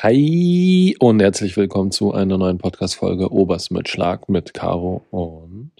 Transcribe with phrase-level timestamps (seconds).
[0.00, 5.72] Hi und herzlich willkommen zu einer neuen Podcast-Folge Oberst mit Schlag mit Caro und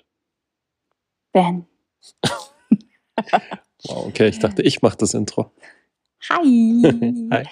[1.32, 1.66] Ben.
[3.84, 5.52] wow, okay, ich dachte, ich mache das Intro.
[6.30, 6.82] Hi.
[7.30, 7.44] Hi.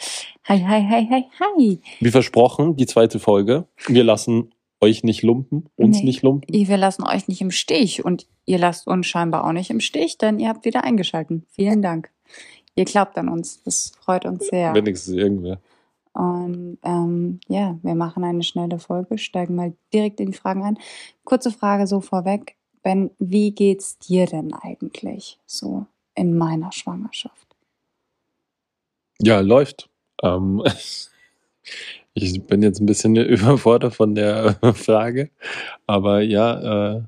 [0.49, 1.81] Hi, hi, hi, hi, hi.
[2.01, 3.69] Wie versprochen, die zweite Folge.
[3.87, 6.07] Wir lassen euch nicht lumpen, uns Nee.
[6.07, 6.53] nicht lumpen.
[6.53, 10.19] Wir lassen euch nicht im Stich und ihr lasst uns scheinbar auch nicht im Stich,
[10.19, 11.47] denn ihr habt wieder eingeschalten.
[11.49, 12.11] Vielen Dank.
[12.75, 13.63] Ihr glaubt an uns.
[13.63, 14.75] Das freut uns sehr.
[14.75, 15.61] Wenigstens irgendwer.
[16.17, 20.79] Und ähm, ja, wir machen eine schnelle Folge, steigen mal direkt in die Fragen ein.
[21.25, 22.57] Kurze Frage so vorweg.
[22.83, 25.85] Ben, wie geht's dir denn eigentlich so
[26.15, 27.55] in meiner Schwangerschaft?
[29.21, 29.91] Ja, läuft.
[30.23, 30.63] Ähm,
[32.15, 35.29] ich bin jetzt ein bisschen überfordert von der Frage.
[35.87, 37.03] Aber ja, äh,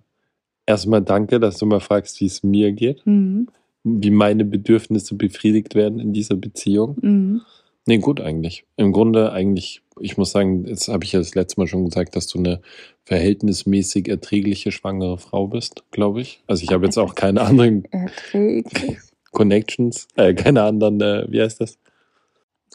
[0.66, 3.06] erstmal danke, dass du mal fragst, wie es mir geht.
[3.06, 3.48] Mhm.
[3.84, 6.98] Wie meine Bedürfnisse befriedigt werden in dieser Beziehung.
[7.00, 7.40] Mhm.
[7.88, 8.66] Nee, gut eigentlich.
[8.76, 12.16] Im Grunde eigentlich, ich muss sagen, das habe ich ja das letzte Mal schon gesagt,
[12.16, 12.60] dass du eine
[13.04, 16.42] verhältnismäßig erträgliche schwangere Frau bist, glaube ich.
[16.46, 18.98] Also ich habe jetzt auch keine anderen Erträglich.
[19.30, 21.78] Connections, äh, keine anderen, äh, wie heißt das?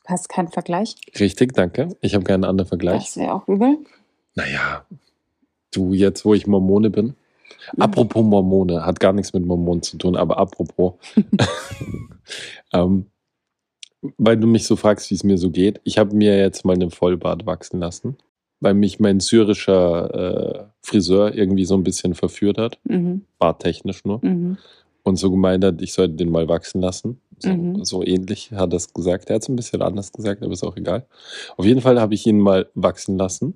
[0.04, 0.96] Du hast keinen Vergleich.
[1.20, 1.90] Richtig, danke.
[2.02, 3.04] Ich habe keinen anderen Vergleich.
[3.04, 3.78] Das wäre auch übel.
[4.34, 4.84] Naja,
[5.70, 7.14] du jetzt, wo ich Mormone bin.
[7.78, 10.96] Apropos Mormone, hat gar nichts mit Mormonen zu tun, aber apropos.
[12.74, 13.12] ähm,
[14.18, 15.80] weil du mich so fragst, wie es mir so geht.
[15.84, 18.18] Ich habe mir jetzt mal einen Vollbart wachsen lassen,
[18.60, 23.22] weil mich mein syrischer äh, Friseur irgendwie so ein bisschen verführt hat, Mhm.
[23.40, 24.58] barttechnisch nur, Mhm.
[25.04, 27.20] und so gemeint hat, ich sollte den mal wachsen lassen.
[27.40, 27.84] So, Mhm.
[27.84, 29.30] so ähnlich hat er es gesagt.
[29.30, 31.06] Er hat es ein bisschen anders gesagt, aber ist auch egal.
[31.58, 33.56] Auf jeden Fall habe ich ihn mal wachsen lassen.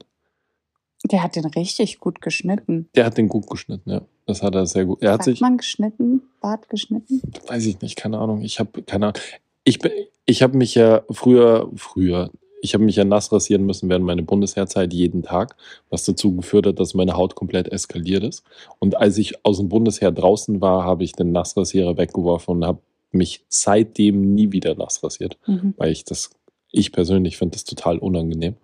[1.06, 2.89] Der hat den richtig gut geschnitten.
[2.95, 4.02] Der hat den gut geschnitten, ja.
[4.26, 5.02] Das hat er sehr gut.
[5.02, 6.23] Er hat Sagt sich, man geschnitten?
[6.42, 7.22] Bart geschnitten?
[7.48, 8.42] weiß ich nicht, keine Ahnung.
[8.42, 9.22] Ich habe keine Ahnung.
[9.68, 9.92] Ich, bin-
[10.26, 14.22] ich habe mich ja früher, früher, ich habe mich ja nass rasieren müssen während meiner
[14.22, 15.58] Bundesheerzeit jeden Tag,
[15.89, 18.44] was dazu geführt hat, dass meine Haut komplett eskaliert ist.
[18.80, 22.80] Und als ich aus dem Bundesheer draußen war, habe ich den Nassrasierer weggeworfen und habe
[23.11, 25.73] mich seitdem nie wieder nass rasiert, Mhm.
[25.76, 26.30] weil ich das,
[26.72, 28.56] ich persönlich finde das total unangenehm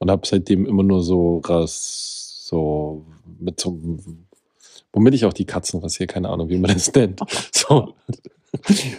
[0.00, 3.06] und habe seitdem immer nur so ras, so
[3.40, 3.78] mit so,
[4.92, 7.20] womit ich auch die Katzen rasiere, keine Ahnung, wie man das nennt,
[7.52, 7.94] so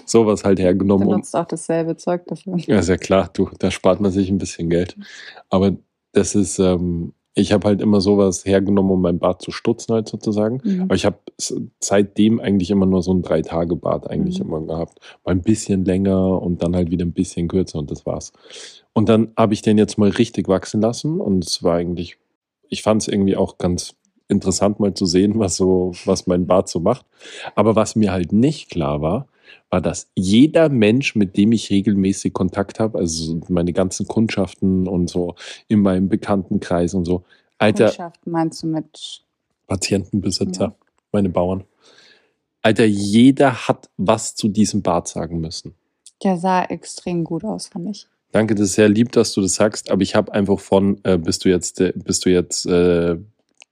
[0.06, 2.58] sowas halt hergenommen, um Benutzt auch dasselbe Zeug dafür.
[2.58, 4.96] ja, ist ja klar, du, da spart man sich ein bisschen Geld.
[5.50, 5.76] Aber
[6.12, 10.08] das ist, ähm, ich habe halt immer sowas hergenommen, um mein Bart zu stutzen halt
[10.08, 10.60] sozusagen.
[10.64, 10.82] Mhm.
[10.84, 11.18] Aber ich habe
[11.80, 14.46] seitdem eigentlich immer nur so ein Drei-Tage-Bart eigentlich Mhm.
[14.46, 15.00] immer gehabt.
[15.24, 18.34] Mal ein bisschen länger und dann halt wieder ein bisschen kürzer und das war's.
[18.94, 22.18] Und dann habe ich den jetzt mal richtig wachsen lassen und es war eigentlich,
[22.70, 23.96] ich fand es irgendwie auch ganz
[24.28, 27.06] interessant mal zu sehen, was so, was mein Bart so macht.
[27.56, 29.28] Aber was mir halt nicht klar war,
[29.70, 34.88] war, dass jeder Mensch, mit dem ich regelmäßig Kontakt habe, also so meine ganzen Kundschaften
[34.88, 35.36] und so
[35.68, 37.24] in meinem Bekanntenkreis und so,
[37.58, 39.24] Alter, Kundschaft meinst du mit.
[39.68, 40.76] Patientenbesitzer, Ja.
[41.12, 41.64] meine Bauern.
[42.62, 45.76] Alter, jeder hat was zu diesem Bart sagen müssen.
[46.24, 48.08] Der sah extrem gut aus, fand ich.
[48.32, 51.18] Danke, das ist sehr lieb, dass du das sagst, aber ich habe einfach von, äh,
[51.18, 53.18] bist du jetzt, äh, bist du jetzt äh,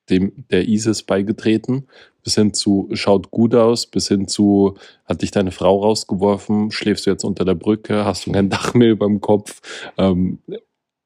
[0.09, 1.88] dem der ISIS beigetreten,
[2.23, 4.75] bis hin zu schaut gut aus, bis hin zu
[5.06, 8.73] hat dich deine Frau rausgeworfen, schläfst du jetzt unter der Brücke, hast du kein Dach
[8.73, 9.61] mehr über dem Kopf.
[9.97, 10.40] Ähm,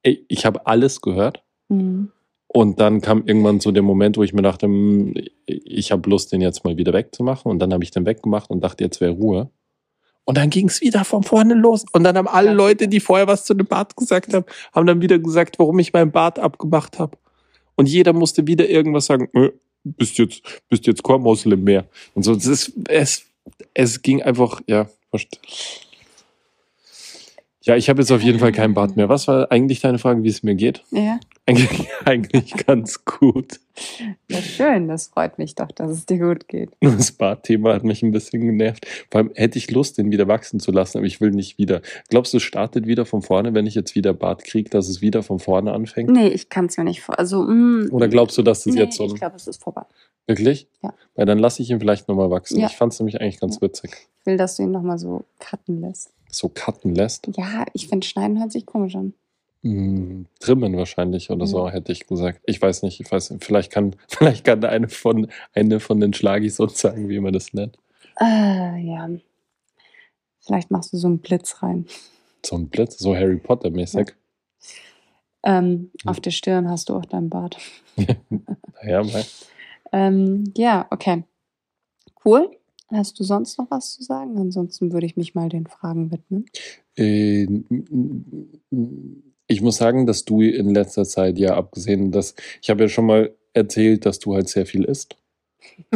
[0.01, 1.43] ich habe alles gehört.
[1.69, 2.11] Mhm.
[2.47, 5.13] Und dann kam irgendwann so der Moment, wo ich mir dachte, hm,
[5.45, 7.51] ich habe Lust, den jetzt mal wieder wegzumachen.
[7.51, 9.49] Und dann habe ich den weggemacht und dachte, jetzt wäre Ruhe.
[10.23, 11.85] Und dann ging es wieder von vorne los.
[11.91, 15.01] Und dann haben alle Leute, die vorher was zu dem Bart gesagt haben, haben dann
[15.01, 17.17] wieder gesagt, warum ich meinen Bart abgemacht habe.
[17.75, 19.51] Und jeder musste wieder irgendwas sagen, "Nö,
[19.85, 21.85] bist jetzt, bist jetzt kein Moslem mehr.
[22.13, 23.25] Und so, ist, es,
[23.73, 25.39] es ging einfach, ja, verstehe.
[27.61, 29.09] Ja, ich habe jetzt auf jeden Fall keinen Bart mehr.
[29.09, 30.83] Was war eigentlich deine Frage, wie es mir geht?
[30.91, 33.59] Ja, Eigentlich, eigentlich ganz gut.
[34.29, 34.87] ja, schön.
[34.87, 36.71] Das freut mich doch, dass es dir gut geht.
[36.81, 38.87] Das Bartthema hat mich ein bisschen genervt.
[39.11, 41.81] Vor allem hätte ich Lust, den wieder wachsen zu lassen, aber ich will nicht wieder.
[42.09, 45.01] Glaubst du, es startet wieder von vorne, wenn ich jetzt wieder Bart kriege, dass es
[45.01, 46.09] wieder von vorne anfängt?
[46.09, 47.19] Nee, ich kann es mir nicht vor.
[47.19, 49.83] Also, mm, Oder glaubst du, dass das nee, jetzt so ich glaube, es ist vorbei.
[50.25, 50.67] Wirklich?
[50.81, 50.93] Ja.
[51.13, 52.59] Weil dann lasse ich ihn vielleicht nochmal wachsen.
[52.59, 52.67] Ja.
[52.67, 53.91] Ich fand es nämlich eigentlich ganz witzig.
[54.21, 56.11] Ich will, dass du ihn nochmal so cutten lässt.
[56.31, 57.29] So cutten lässt.
[57.37, 59.13] Ja, ich finde, schneiden hört sich komisch an.
[59.67, 61.73] Mm, trimmen wahrscheinlich oder so, Ja.
[61.73, 62.39] hätte ich gesagt.
[62.45, 63.33] Ich weiß nicht, ich weiß.
[63.41, 67.51] Vielleicht kann, vielleicht kann eine von, eine von den Schlagis uns sagen, wie man das
[67.53, 67.75] nennt.
[68.21, 69.09] Äh, ja.
[70.41, 71.87] Vielleicht machst du so einen Blitz rein.
[72.45, 74.13] So ein Blitz, so Harry Potter-mäßig.
[75.43, 76.09] Ähm, Hm.
[76.09, 77.57] Auf der Stirn hast du auch dein Bart.
[78.83, 79.25] Naja, weil.
[79.91, 81.23] Ähm, ja, okay.
[82.23, 82.51] Cool.
[82.91, 84.37] Hast du sonst noch was zu sagen?
[84.37, 86.45] Ansonsten würde ich mich mal den Fragen widmen.
[86.97, 87.47] Äh,
[89.47, 93.05] Ich muss sagen, dass du in letzter Zeit ja abgesehen, dass ich habe ja schon
[93.05, 95.15] mal erzählt, dass du halt sehr viel isst.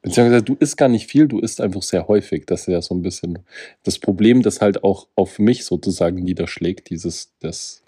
[0.00, 2.46] Beziehungsweise du isst gar nicht viel, du isst einfach sehr häufig.
[2.46, 3.40] Das ist ja so ein bisschen
[3.82, 6.88] das Problem, das halt auch auf mich sozusagen niederschlägt.
[6.88, 7.82] Dieses, das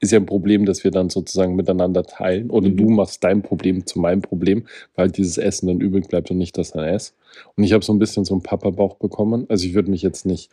[0.00, 2.50] ist ja ein Problem, das wir dann sozusagen miteinander teilen.
[2.50, 2.76] Oder Mhm.
[2.78, 6.56] du machst dein Problem zu meinem Problem, weil dieses Essen dann übrig bleibt und nicht
[6.56, 7.14] das dann ess.
[7.54, 9.44] Und ich habe so ein bisschen so einen Papa-Bauch bekommen.
[9.50, 10.50] Also ich würde mich jetzt nicht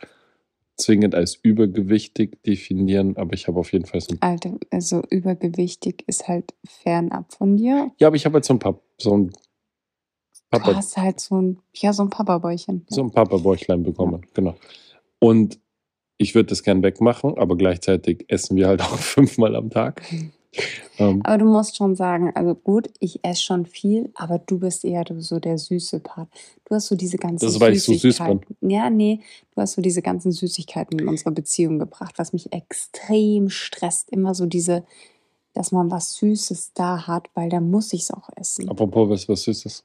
[0.76, 6.04] zwingend als übergewichtig definieren, aber ich habe auf jeden Fall so ein Alter, also übergewichtig
[6.06, 7.92] ist halt fernab von dir.
[7.98, 9.28] Ja, aber ich habe halt so ein, Pap so ein,
[10.50, 12.86] Du Papa, hast halt so ein, ja, so ein Papabäuchchen.
[12.88, 14.24] so ein Papa-Bäuchlein bekommen.
[14.34, 14.54] Genau.
[15.18, 15.58] Und
[16.16, 20.02] ich würde das gern wegmachen, aber gleichzeitig essen wir halt auch fünfmal am Tag.
[20.98, 24.84] Ähm, Aber du musst schon sagen, also gut, ich esse schon viel, aber du bist
[24.84, 26.28] eher so der süße Part.
[26.64, 28.10] Du hast so diese ganzen Das weil ich so süß bin.
[28.10, 28.70] Süßigkeiten.
[28.70, 29.20] Ja, nee,
[29.54, 34.10] du hast so diese ganzen Süßigkeiten in unsere Beziehung gebracht, was mich extrem stresst.
[34.10, 34.84] Immer so diese,
[35.52, 38.68] dass man was Süßes da hat, weil da muss ich es auch essen.
[38.68, 39.84] apropos, was, was Süßes.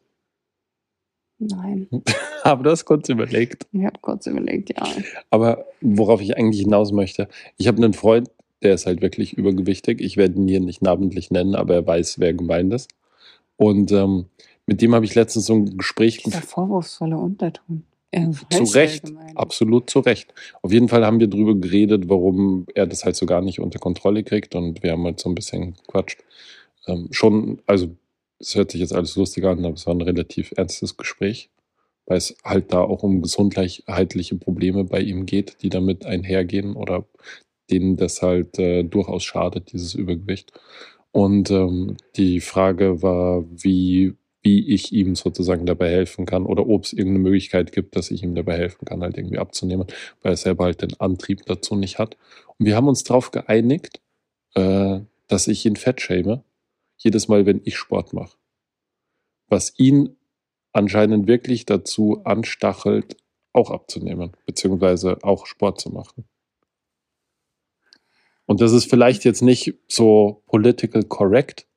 [1.42, 1.88] Nein,
[2.44, 3.66] Aber du hast kurz überlegt.
[3.72, 4.86] ich habe kurz überlegt, ja.
[5.30, 8.30] Aber worauf ich eigentlich hinaus möchte, ich habe einen Freund,
[8.64, 10.02] der ist halt wirklich übergewichtig.
[10.02, 12.90] Ich werde ihn hier nicht namentlich nennen, aber er weiß, wer gemeint ist.
[13.58, 14.26] Und ähm,
[14.66, 17.84] mit dem habe ich letztens so ein Gespräch Dieser vorwurfsvolle Unterton.
[18.12, 19.04] Er Zu Recht,
[19.36, 20.34] absolut zu Recht.
[20.62, 23.78] Auf jeden Fall haben wir drüber geredet, warum er das halt so gar nicht unter
[23.78, 26.24] Kontrolle kriegt und wir haben halt so ein bisschen gequatscht.
[26.88, 27.90] Ähm, schon, also
[28.40, 31.50] es hört sich jetzt alles lustig an, aber es war ein relativ ernstes Gespräch,
[32.08, 37.06] weil es halt da auch um gesundheitliche Probleme bei ihm geht, die damit einhergehen oder
[37.72, 40.54] denen das halt äh, durchaus schadet, dieses Übergewicht.
[41.12, 46.86] Und ähm, die Frage war, wie, wie ich ihm sozusagen dabei helfen kann oder ob
[46.86, 49.88] es irgendeine Möglichkeit gibt, dass ich ihm dabei helfen kann, halt irgendwie abzunehmen,
[50.22, 52.18] weil er selber halt den Antrieb dazu nicht hat.
[52.58, 54.02] Und wir haben uns darauf geeinigt,
[54.56, 56.44] äh, dass ich ihn fett schäme,
[56.98, 58.38] jedes Mal, wenn ich Sport mache.
[59.48, 60.16] Was ihn
[60.74, 63.18] anscheinend wirklich dazu anstachelt,
[63.54, 66.26] auch abzunehmen, beziehungsweise auch Sport zu machen.
[68.50, 71.68] Und das ist vielleicht jetzt nicht so political correct,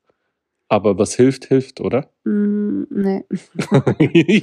[0.71, 2.09] aber was hilft, hilft, oder?
[2.25, 3.25] Mm, nee.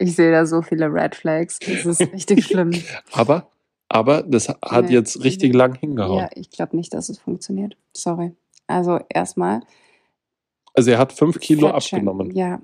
[0.00, 1.58] Ich sehe da so viele Red Flags.
[1.58, 2.70] Das ist richtig schlimm.
[3.12, 3.50] aber,
[3.88, 4.92] aber das hat Nee.
[4.92, 6.20] jetzt richtig lang hingehauen.
[6.20, 7.76] Ja, ich glaube nicht, dass es funktioniert.
[7.94, 8.32] Sorry.
[8.68, 9.60] Also erstmal.
[10.74, 12.08] Also er hat fünf Kilo Fettshaming.
[12.08, 12.34] abgenommen.
[12.36, 12.60] Ja,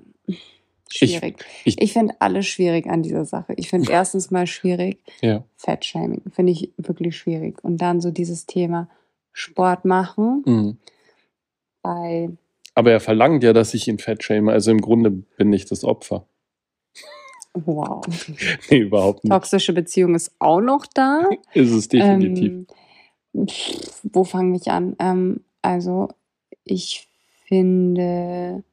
[0.89, 1.43] schwierig.
[1.63, 3.53] ich- Ich, finde alles schwierig an dieser Sache.
[3.57, 5.43] Ich finde erstens mal schwierig, Ja.
[5.57, 6.21] Fettshaming.
[6.31, 7.63] Finde ich wirklich schwierig.
[7.63, 8.89] Und dann so dieses Thema
[9.33, 10.77] Sport machen Mhm.
[11.81, 12.29] bei.
[12.75, 14.51] Aber er verlangt ja, dass ich ihn fett schäme.
[14.51, 16.25] Also im Grunde bin ich das Opfer.
[17.53, 18.03] Wow.
[18.69, 19.31] Nee, überhaupt nicht.
[19.31, 21.23] Toxische Beziehung ist auch noch da.
[21.53, 22.65] Ist es definitiv.
[23.33, 24.95] Ähm, pff, wo fange ich an?
[24.99, 26.09] Ähm, also,
[26.65, 27.07] ich
[27.47, 28.63] finde.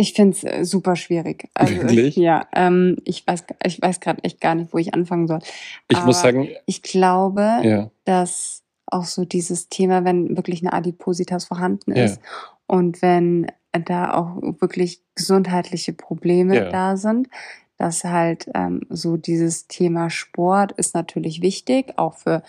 [0.00, 1.48] Ich finde es super schwierig.
[1.54, 2.14] Also, Wirklich?
[2.14, 5.40] Ja, ähm, ich weiß, ich weiß gerade echt gar nicht, wo ich anfangen soll.
[5.88, 10.72] ich muss aber- sagen, Ich glaube, ja, dass auch so dieses Thema, wenn wirklich eine
[10.72, 12.04] Adipositas vorhanden Ja.
[12.04, 12.20] ist
[12.68, 16.70] und wenn da auch wirklich gesundheitliche Probleme Ja.
[16.70, 17.28] da sind,
[17.76, 22.42] dass halt ähm, so dieses Thema Sport ist natürlich wichtig, auch für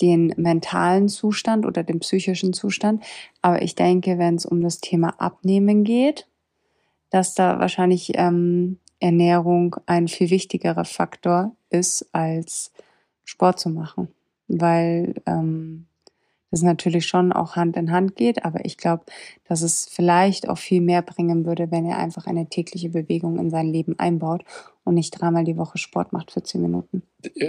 [0.00, 3.02] den mentalen Zustand oder den psychischen Zustand.
[3.42, 6.26] Aber ich denke, wenn es um das Thema Abnehmen geht,
[7.10, 12.72] dass da wahrscheinlich ähm, Ernährung ein viel wichtigerer Faktor ist, als
[13.24, 14.08] Sport zu machen.
[14.48, 15.86] Weil ähm,
[16.50, 19.04] das natürlich schon auch Hand in Hand geht, aber ich glaube,
[19.48, 23.50] dass es vielleicht auch viel mehr bringen würde, wenn er einfach eine tägliche Bewegung in
[23.50, 24.42] sein Leben einbaut
[24.84, 27.02] und nicht dreimal die Woche Sport macht für zehn Minuten.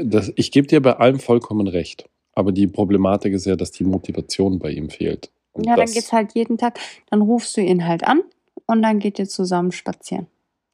[0.03, 2.07] das, ich gebe dir bei allem vollkommen recht.
[2.33, 5.31] Aber die Problematik ist ja, dass die Motivation bei ihm fehlt.
[5.51, 8.21] Und Ja, dann geht's halt jeden Tag, dann rufst du ihn halt an
[8.67, 10.27] und dann geht ihr zusammen spazieren.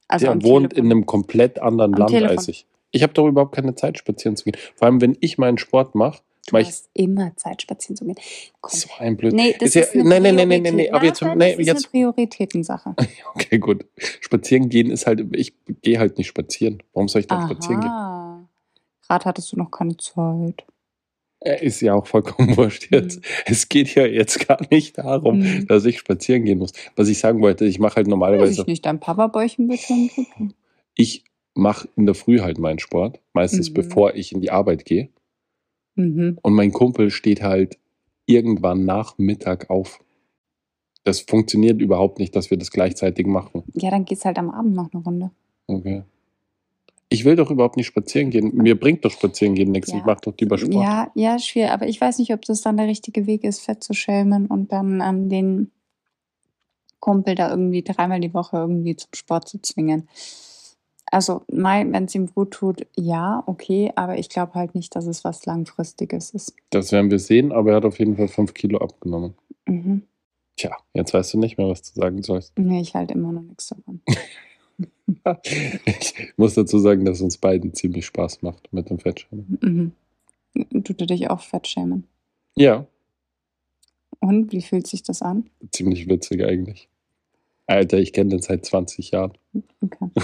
[0.07, 0.85] Also der wohnt Telefon.
[0.85, 2.37] in einem komplett anderen Am Land Telefon.
[2.37, 2.65] als ich.
[2.91, 4.55] Ich habe doch überhaupt keine Zeit, spazieren zu gehen.
[4.75, 8.15] Vor allem, wenn ich meinen Sport mache, Du hast immer Zeit, spazieren zu gehen.
[8.61, 8.79] Komm.
[8.79, 9.33] so ein Blöd.
[9.33, 10.93] Nee, das Ist ja- ist, eine nein, nein, nein, nein, nein, Priorität.
[10.93, 12.95] aber jetzt- Nein, das ist jetzt- eine Prioritätensache.
[13.35, 13.85] Okay, gut.
[14.21, 16.81] Spazieren gehen ist halt, ich gehe halt nicht spazieren.
[16.93, 17.89] Warum soll ich dann spazieren gehen?
[19.09, 20.63] Gerade hattest du noch keine Zeit.
[21.39, 23.21] Äh, Ist ja auch vollkommen wurscht jetzt.
[23.45, 25.67] Es geht ja jetzt gar nicht darum, Mhm.
[25.67, 26.71] dass ich spazieren gehen muss.
[26.95, 30.09] Was ich sagen wollte, ich mache halt Weiß normalerweise, ich nicht, dein Papa-Bäuchchen wird schon
[30.95, 33.73] ich mache in der Früh halt meinen Sport, meistens Mhm.
[33.75, 35.09] bevor ich in die Arbeit gehe.
[35.95, 36.37] Mhm.
[36.41, 37.77] Und mein Kumpel steht halt
[38.25, 39.99] irgendwann nach Mittag auf.
[41.03, 43.63] Das funktioniert überhaupt nicht, dass wir das gleichzeitig machen.
[43.75, 45.31] Ja, dann geht's halt am Abend noch eine Runde.
[45.67, 46.03] Okay.
[47.09, 48.51] Ich will doch überhaupt nicht spazieren gehen.
[48.53, 49.91] Mir bringt doch spazieren gehen nichts.
[49.91, 49.99] Ja.
[49.99, 50.73] Ich mache doch lieber Sport.
[50.73, 51.71] Ja, ja, schwierig.
[51.71, 54.71] Aber ich weiß nicht, ob das dann der richtige Weg ist, Fett zu schämen und
[54.73, 55.71] dann ähm, den
[56.99, 60.09] Kumpel da irgendwie dreimal die Woche irgendwie zum Sport zu zwingen.
[61.09, 65.23] Also, wenn es ihm gut tut, ja, okay, aber ich glaube halt nicht, dass es
[65.23, 66.53] was Langfristiges ist.
[66.71, 69.35] Das werden wir sehen, aber er hat auf jeden Fall fünf Kilo abgenommen.
[69.65, 70.03] Mhm.
[70.57, 72.57] Tja, jetzt weißt du nicht mehr, was du sagen sollst.
[72.59, 74.01] Nee, ich halte immer noch nichts davon.
[75.85, 79.93] ich muss dazu sagen, dass es uns beiden ziemlich Spaß macht mit dem Fettschämen.
[80.53, 80.83] Mhm.
[80.83, 82.05] Tut er dich auch fett schämen?
[82.55, 82.87] Ja,
[84.19, 85.49] Und wie fühlt sich das an?
[85.71, 86.87] ziemlich witzig eigentlich.
[87.67, 89.33] Alter, ich kenne den seit 20 Jahren.
[89.81, 90.09] Okay.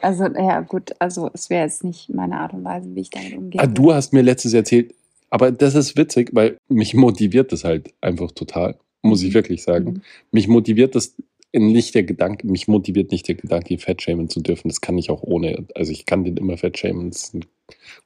[0.00, 3.36] Also, ja, gut, also es wäre jetzt nicht meine Art und Weise, wie ich damit
[3.36, 3.60] umgehe.
[3.60, 4.94] Ah, du hast mir letztes erzählt,
[5.30, 9.34] aber das ist witzig, weil mich motiviert das halt einfach total, muss ich Mhm.
[9.34, 9.84] wirklich sagen.
[9.94, 10.02] Mhm.
[10.30, 11.16] Mich motiviert das
[11.54, 14.68] nicht der Gedanke, mich motiviert nicht der Gedanke, Fettschämen zu dürfen.
[14.68, 17.10] Das kann ich auch ohne, also ich kann den immer Fettschämen.
[17.10, 17.44] Das ist ein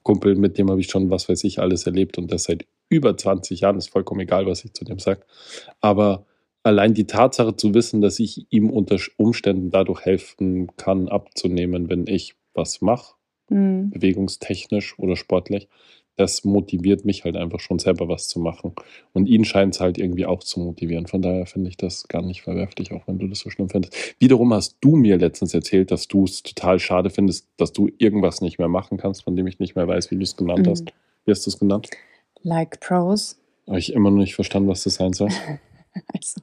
[0.02, 3.16] Kumpel, mit dem habe ich schon, was weiß ich, alles erlebt und das seit über
[3.16, 3.78] 20 Jahren.
[3.78, 5.22] Ist vollkommen egal, was ich zu dem sage.
[5.80, 6.26] Aber
[6.62, 12.06] allein die Tatsache zu wissen, dass ich ihm unter Umständen dadurch helfen kann, abzunehmen, wenn
[12.06, 13.14] ich was mache,
[13.50, 13.90] Mhm.
[13.90, 15.68] bewegungstechnisch oder sportlich,
[16.22, 18.72] das motiviert mich halt einfach schon selber was zu machen.
[19.12, 21.06] Und ihn scheint es halt irgendwie auch zu motivieren.
[21.06, 23.94] Von daher finde ich das gar nicht verwerflich, auch wenn du das so schlimm findest.
[24.20, 28.40] Wiederum hast du mir letztens erzählt, dass du es total schade findest, dass du irgendwas
[28.40, 30.70] nicht mehr machen kannst, von dem ich nicht mehr weiß, wie du es genannt Mhm.
[30.70, 30.84] hast.
[31.24, 31.88] Wie hast du es genannt?
[32.42, 33.38] Like Pros.
[33.66, 35.28] Habe ich immer noch nicht verstanden, was das sein soll.
[36.14, 36.40] Also,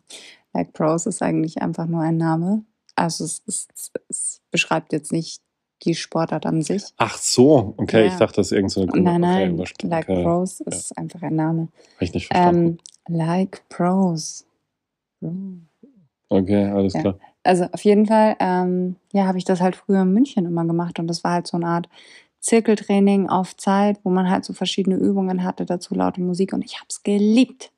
[0.53, 2.63] Like Pros ist eigentlich einfach nur ein Name.
[2.95, 3.71] Also es, ist,
[4.09, 5.41] es beschreibt jetzt nicht
[5.83, 6.83] die Sportart an sich.
[6.97, 8.07] Ach so, okay, Ja.
[8.07, 9.83] ich dachte, das ist irgendeine Nein, okay, nein, wurscht.
[9.83, 10.23] Like okay.
[10.23, 11.69] Pros ist einfach ein Name.
[11.95, 12.79] Habe ich nicht verstanden.
[13.07, 14.45] Ähm, like Pros.
[16.29, 17.01] okay, alles ja.
[17.01, 17.19] klar.
[17.43, 20.99] Also auf jeden Fall, ähm, ja, habe ich das halt früher in München immer gemacht
[20.99, 21.89] und das war halt so eine Art
[22.41, 26.75] Zirkeltraining auf Zeit, wo man halt so verschiedene Übungen hatte, dazu laute Musik und ich
[26.75, 27.71] habe es geliebt.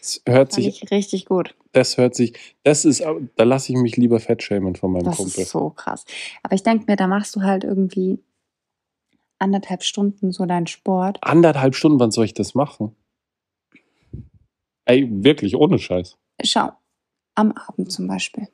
[0.00, 1.54] Das hört Fand sich, ich richtig gut.
[1.72, 3.02] das hört sich, das ist,
[3.36, 5.42] da lasse ich mich lieber fettschämen von meinem Das Kumpel.
[5.42, 6.04] ist so krass.
[6.42, 8.18] Aber ich denke mir, da machst du halt irgendwie
[9.38, 11.18] anderthalb Stunden so deinen Sport.
[11.22, 12.94] Anderthalb Stunden, wann soll ich das machen?
[14.84, 16.16] Ey, wirklich, ohne Scheiß.
[16.42, 16.70] Schau,
[17.34, 18.48] am Abend zum Beispiel.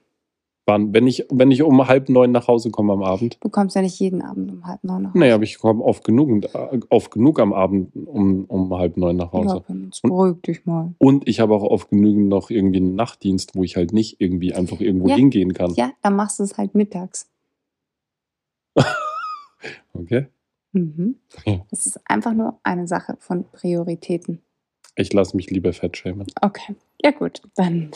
[0.66, 3.37] Wann, wenn ich, wenn ich um halb neun nach Hause komme am Abend?
[3.42, 5.18] Du kommst ja nicht jeden Abend um halb neun nach Hause.
[5.18, 6.47] Nee, aber ich komme oft genug,
[6.88, 9.64] oft genug am Abend um, um halb neun nach Ja, Hause.
[9.85, 10.94] jetzt beruhig dich mal.
[10.99, 14.54] Und ich habe auch oft genügend noch irgendwie einen Nachtdienst, wo ich halt nicht irgendwie
[14.54, 15.16] einfach irgendwo Ja.
[15.16, 15.75] hingehen kann.
[15.75, 17.28] Ja, dann machst du es halt mittags.
[19.94, 20.26] Okay?
[20.73, 21.16] Mhm.
[21.47, 21.61] Ja.
[21.71, 24.40] Das ist einfach nur eine Sache von Prioritäten.
[24.97, 26.26] Ich lasse mich lieber fettschämen.
[26.42, 27.90] Okay, ja gut, dann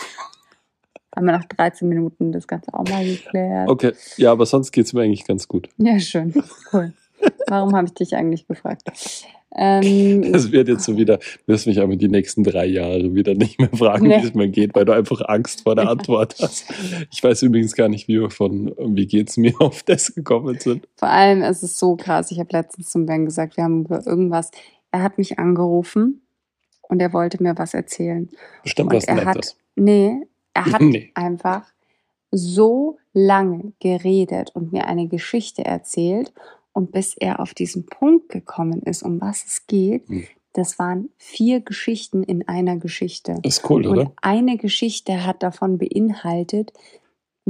[1.14, 3.68] haben wir nach 13 Minuten das Ganze auch mal geklärt.
[3.68, 5.68] Okay, ja, aber sonst geht es mir eigentlich ganz gut.
[5.78, 6.32] Ja, schön,
[6.72, 6.92] cool.
[7.48, 8.82] Warum habe ich dich eigentlich gefragt?
[9.56, 13.34] Ähm, Das wird jetzt so wieder, du wirst mich aber die nächsten drei Jahre wieder
[13.34, 14.22] nicht mehr fragen, Nee.
[14.22, 16.66] wie es mir geht, weil du einfach Angst vor der Antwort hast.
[17.10, 20.86] Ich weiß übrigens gar nicht, wie wir von Wie geht's mir auf das gekommen sind.
[20.96, 22.30] vor allem ist es so krass.
[22.30, 24.50] Ich habe letztens zum Ben gesagt, wir haben über irgendwas.
[24.92, 26.20] Er hat mich angerufen
[26.82, 28.28] und er wollte mir was erzählen.
[28.62, 29.28] Bestimmt Und was er Nettes.
[29.34, 30.26] hat, nee,
[30.58, 31.10] er hat Nee.
[31.14, 31.62] einfach
[32.30, 36.32] so lange geredet und mir eine Geschichte erzählt.
[36.72, 40.24] Und bis er auf diesen Punkt gekommen ist, um was es geht, Hm.
[40.52, 43.38] das waren vier Geschichten in einer Geschichte.
[43.42, 44.00] Ist cool, oder?
[44.02, 46.72] Und eine Geschichte hat davon beinhaltet,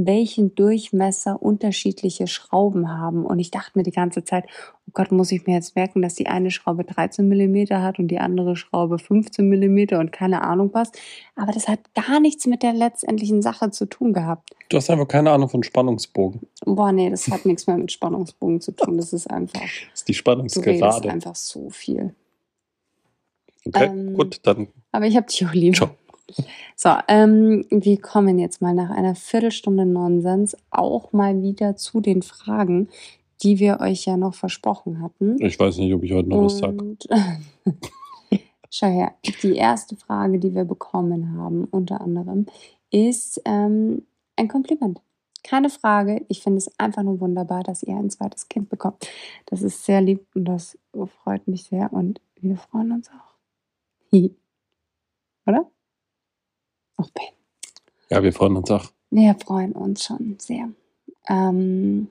[0.05, 3.25] welchen Durchmesser unterschiedliche Schrauben haben.
[3.25, 4.45] Und ich dachte mir die ganze Zeit,
[4.87, 8.07] oh Gott, muss ich mir jetzt merken, dass die eine Schraube 13 mm hat und
[8.07, 10.91] die andere Schraube 15 mm und keine Ahnung was.
[11.35, 14.49] Aber das hat gar nichts mit der letztendlichen Sache zu tun gehabt.
[14.69, 16.41] Du hast einfach keine Ahnung von Spannungsbogen.
[16.65, 18.97] Boah, nee, das hat nichts mehr mit Spannungsbogen zu tun.
[18.97, 19.59] Das ist einfach,
[19.91, 21.09] Das ist die du redest Spannungsgerade.
[21.09, 22.15] einfach so viel.
[23.65, 25.75] Okay, Ähm, gut, dann Aber ich hab dich auch lieb.
[25.75, 25.89] ciao.
[26.75, 32.21] So, ähm, wir kommen jetzt mal nach einer Viertelstunde Nonsens auch mal wieder zu den
[32.21, 32.89] Fragen,
[33.43, 35.37] die wir euch ja noch versprochen hatten.
[35.41, 36.97] Ich weiß nicht, ob ich heute noch was sage.
[38.71, 42.45] Schau her, die erste Frage, die wir bekommen haben, unter anderem,
[42.91, 44.05] ist ähm,
[44.35, 45.01] ein Kompliment.
[45.43, 49.07] Keine Frage, ich finde es einfach nur wunderbar, dass ihr ein zweites Kind bekommt.
[49.45, 50.77] Das ist sehr lieb und das
[51.23, 54.11] freut mich sehr und wir freuen uns auch.
[55.47, 55.71] Oder?
[57.07, 57.27] Ben.
[58.09, 58.85] Ja, wir freuen uns auch.
[59.11, 60.69] Wir freuen uns schon sehr.
[61.27, 62.07] Ähm,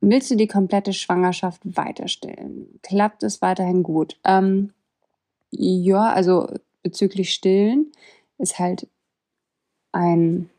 [0.00, 2.78] willst du die komplette Schwangerschaft weiterstillen?
[2.82, 4.18] Klappt es weiterhin gut?
[4.24, 4.72] Ähm,
[5.50, 6.48] ja, also
[6.82, 7.92] bezüglich Stillen
[8.38, 8.88] ist halt
[9.92, 10.50] ein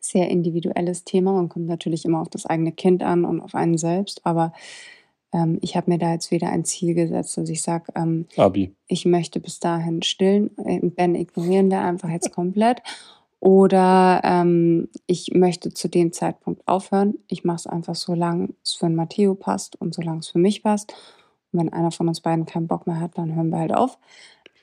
[0.00, 3.78] sehr individuelles Thema und kommt natürlich immer auf das eigene Kind an und auf einen
[3.78, 4.26] selbst.
[4.26, 4.52] Aber
[5.32, 8.26] ähm, ich habe mir da jetzt wieder ein Ziel gesetzt, dass ich sage, ähm,
[8.86, 10.50] ich möchte bis dahin stillen.
[10.58, 12.82] Äh, ben ignorieren wir einfach jetzt komplett.
[13.40, 17.14] Oder ähm, ich möchte zu dem Zeitpunkt aufhören.
[17.26, 20.38] Ich mache es einfach so lange es für den Matteo passt und solange es für
[20.38, 20.94] mich passt.
[21.50, 23.98] Und wenn einer von uns beiden keinen Bock mehr hat, dann hören wir halt auf.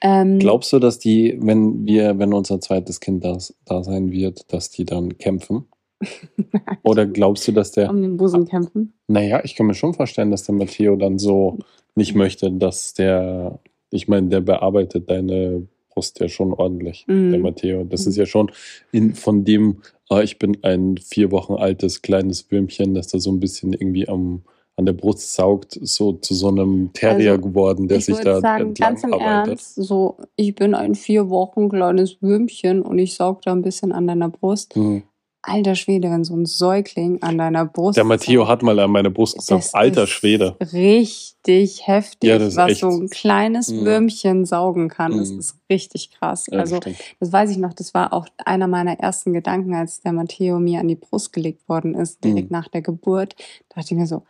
[0.02, 4.54] Ähm, Glaubst du, dass die, wenn wir, wenn unser zweites Kind da, da sein wird,
[4.54, 5.66] dass die dann kämpfen?
[6.84, 7.90] Oder glaubst du, dass der.
[7.90, 8.94] um den Busen kämpfen?
[9.08, 11.58] Naja, ich kann mir schon vorstellen, dass der Matteo dann so
[11.96, 13.60] nicht möchte, dass der.
[13.92, 17.32] Ich meine, der bearbeitet deine Brust ja schon ordentlich, Mhm.
[17.32, 17.84] der Matteo.
[17.84, 18.52] Das ist ja schon
[18.92, 23.32] in, von dem, ah, ich bin ein vier Wochen altes kleines Würmchen, das da so
[23.32, 24.44] ein bisschen irgendwie am,
[24.78, 28.26] an der Brust saugt, so zu so einem Terrier Also, geworden, der ich sich würde
[28.26, 29.48] da sagen, entlang ganz im arbeitet.
[29.50, 33.92] Ernst, so, ich bin ein vier Wochen kleines Würmchen und ich saug da ein bisschen
[33.92, 34.78] an deiner Brust.
[34.78, 35.04] Mhm.
[35.42, 39.10] Alter Schwede, wenn so ein Säugling an deiner Brust Der Matteo hat mal an meine
[39.10, 40.58] Brust gesagt, das alter ist Schwede.
[40.74, 43.86] richtig heftig, Ja, das was echt- so ein kleines Mhm.
[43.86, 45.18] Würmchen saugen kann.
[45.18, 45.40] Das Mhm.
[45.40, 46.48] ist richtig krass.
[46.52, 46.98] Ja, das also, stimmt.
[47.22, 50.82] das weiß ich noch, das war auch einer meiner ersten Gedanken, als der Matteo mir
[50.82, 52.58] an die Brust gelegt worden ist, direkt Mhm.
[52.58, 53.36] nach der Geburt.
[53.70, 54.24] Da dachte ich mir so,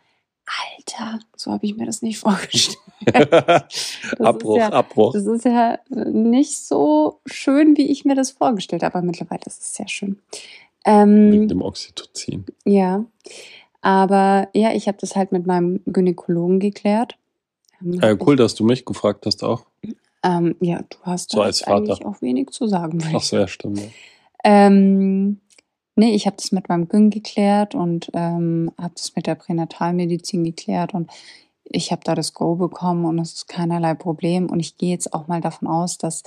[0.77, 2.77] Alter, so habe ich mir das nicht vorgestellt.
[4.19, 5.13] Abbruch, ja- Abbruch.
[5.13, 9.59] Das ist ja nicht so schön, wie ich mir das vorgestellt habe, aber mittlerweile ist
[9.61, 10.19] es sehr schön.
[10.85, 12.45] Ähm, Wegen dem Oxytocin.
[12.65, 13.05] ja,
[13.81, 17.17] aber ja, ich habe das halt mit meinem Gynäkologen geklärt.
[17.81, 19.65] Ähm, Äh, cool, dass du mich gefragt hast auch.
[20.23, 22.09] Ähm, ja, du hast So als jetzt eigentlich Vater.
[22.09, 22.99] auch wenig zu sagen.
[23.13, 23.79] Ach so, ja, stimmt.
[23.79, 23.85] ja.
[24.43, 25.39] Ähm,
[25.95, 30.43] nee, ich habe das mit meinem Gyn geklärt und ähm, habe das mit der Pränatalmedizin
[30.43, 31.09] geklärt und
[31.71, 34.49] ich habe da das Go bekommen und es ist keinerlei Problem.
[34.49, 36.23] Und ich gehe jetzt auch mal davon aus, dass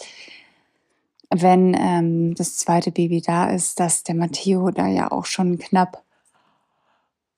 [1.33, 6.03] wenn ähm, das zweite Baby da ist, dass der Matteo da ja auch schon knapp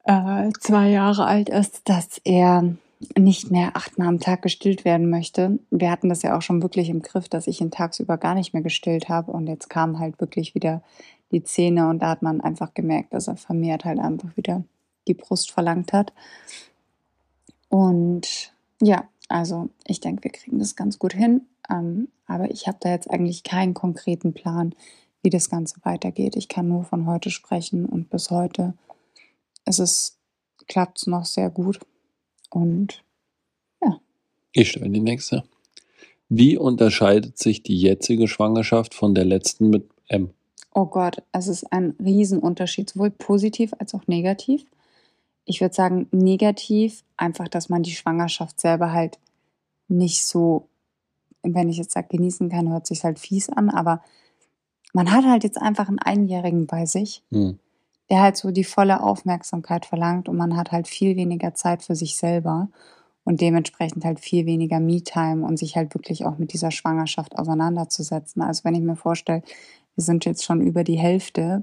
[0.04, 2.76] äh, zwei Jahre alt ist, dass er
[3.16, 5.58] nicht mehr achtmal am Tag gestillt werden möchte.
[5.70, 8.52] Wir hatten das ja auch schon wirklich im Griff, dass ich ihn tagsüber gar nicht
[8.52, 10.82] mehr gestillt habe und jetzt kamen halt wirklich wieder
[11.30, 14.64] die Zähne und da hat man einfach gemerkt, dass er vermehrt halt einfach wieder
[15.06, 16.12] die Brust verlangt hat.
[17.68, 21.42] Und ja, also ich denke, wir kriegen das ganz gut hin.
[21.70, 24.74] Ähm, aber ich habe da jetzt eigentlich keinen konkreten Plan,
[25.22, 26.36] wie das Ganze weitergeht.
[26.36, 28.74] Ich kann nur von heute sprechen und bis heute
[29.66, 30.18] ist es,
[30.66, 31.80] klappt es noch sehr gut.
[32.50, 33.02] Und
[34.52, 35.44] Ich stelle die nächste.
[36.28, 40.30] Wie unterscheidet sich die jetzige Schwangerschaft von der letzten mit M?
[40.74, 44.66] oh Gott, es ist ein Riesenunterschied, sowohl positiv als auch negativ.
[45.46, 49.18] Ich würde sagen, negativ einfach, dass man die Schwangerschaft selber halt
[49.88, 50.68] nicht so,
[51.52, 54.02] wenn ich jetzt sage, genießen kann, hört sich halt fies an, aber
[54.94, 57.58] man hat halt jetzt einfach einen Einjährigen bei sich, Hm.
[58.10, 61.96] der halt so die volle Aufmerksamkeit verlangt und man hat halt viel weniger Zeit für
[61.96, 62.68] sich selber
[63.24, 68.42] und dementsprechend halt viel weniger Me-Time und sich halt wirklich auch mit dieser Schwangerschaft auseinanderzusetzen.
[68.42, 69.42] Also wenn ich mir vorstelle,
[69.94, 71.62] wir sind jetzt schon über die Hälfte,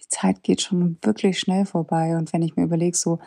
[0.00, 3.18] die Zeit geht schon wirklich schnell vorbei und wenn ich mir überlege, so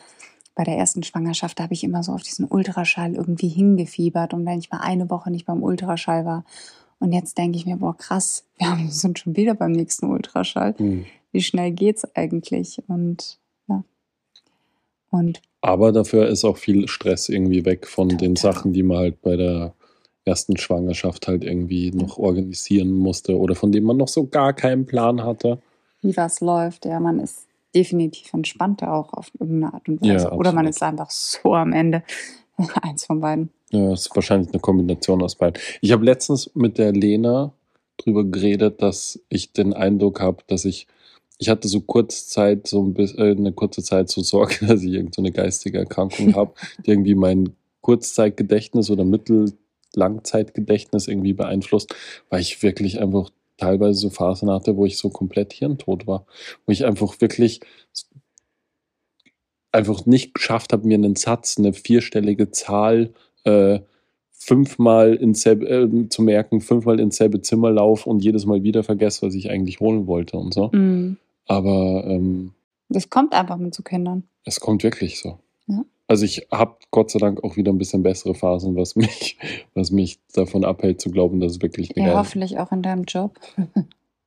[0.55, 4.45] bei der ersten Schwangerschaft, da habe ich immer so auf diesen Ultraschall irgendwie hingefiebert und
[4.45, 6.45] wenn ich mal eine Woche nicht beim Ultraschall war
[6.99, 10.73] und jetzt denke ich mir, boah krass, wir haben- sind schon wieder beim nächsten Ultraschall
[10.77, 11.05] Hm.
[11.31, 12.81] wie schnell geht's eigentlich?
[12.87, 13.37] Und
[13.67, 13.83] ja.
[15.11, 18.53] Und Aber dafür ist auch viel Stress irgendwie weg von den Total.
[18.53, 19.73] Sachen, die man halt bei der
[20.25, 24.85] ersten Schwangerschaft halt irgendwie noch organisieren musste oder von denen man noch so gar keinen
[24.85, 25.59] Plan hatte.
[26.01, 27.44] wie was läuft, ja, man ist
[27.75, 30.27] definitiv entspannter auch auf irgendeine Art und Weise.
[30.27, 32.03] Ja, Oder man ist einfach so am Ende.
[32.81, 33.49] Eins von beiden.
[33.71, 35.61] Ja, das ist wahrscheinlich eine Kombination aus beiden.
[35.81, 37.51] Ich habe letztens mit der Lena
[37.97, 40.87] drüber geredet, dass ich den Eindruck habe, dass ich,
[41.37, 44.83] ich hatte so kurz Zeit, so ein bisschen, äh, eine kurze Zeit so Sorge, dass
[44.83, 46.53] ich irgendeine geistige Erkrankung habe,
[46.85, 51.93] die irgendwie mein Kurzzeitgedächtnis oder Mittellangzeitgedächtnis irgendwie beeinflusst,
[52.29, 56.25] weil ich wirklich einfach teilweise so Phasen hatte, wo ich so komplett hirntot war,
[56.65, 57.61] wo ich einfach wirklich
[59.71, 63.13] einfach nicht geschafft habe, mir einen Satz, eine vierstellige Zahl
[63.43, 63.79] äh,
[64.31, 68.83] fünfmal ins selbe, äh, zu merken, fünfmal ins selbe Zimmer laufe und jedes Mal wieder
[68.83, 70.69] vergesse, was ich eigentlich holen wollte und so.
[70.71, 71.17] Mhm.
[71.47, 72.51] Aber ähm,
[72.89, 74.23] Das kommt einfach mit so Kindern.
[74.45, 75.39] es kommt wirklich so.
[75.67, 75.83] Ja.
[76.07, 79.37] Also ich habe Gott sei Dank auch wieder ein bisschen bessere Phasen, was mich,
[79.73, 83.03] was mich davon abhält zu glauben, dass es wirklich eine Ja, hoffentlich auch in deinem
[83.03, 83.39] Job.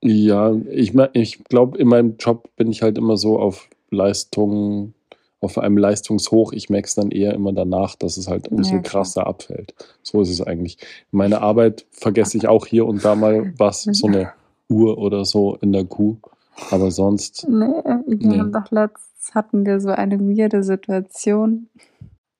[0.00, 4.94] Ja, ich, ich glaube, in meinem Job bin ich halt immer so auf Leistung,
[5.40, 6.52] auf einem Leistungshoch.
[6.52, 9.02] Ich merke es dann eher immer danach, dass es halt umso Ja, klar.
[9.02, 9.74] krasser abfällt.
[10.04, 10.78] So ist es eigentlich.
[11.10, 14.30] Meine Arbeit vergesse ich auch hier und da mal was, so eine
[14.68, 16.16] Uhr oder so in der Kuh.
[16.70, 17.48] Aber sonst.
[17.48, 17.66] Nee,
[18.06, 18.38] wir Nee.
[18.38, 21.68] haben doch letztens hatten wir so eine weirde Situation.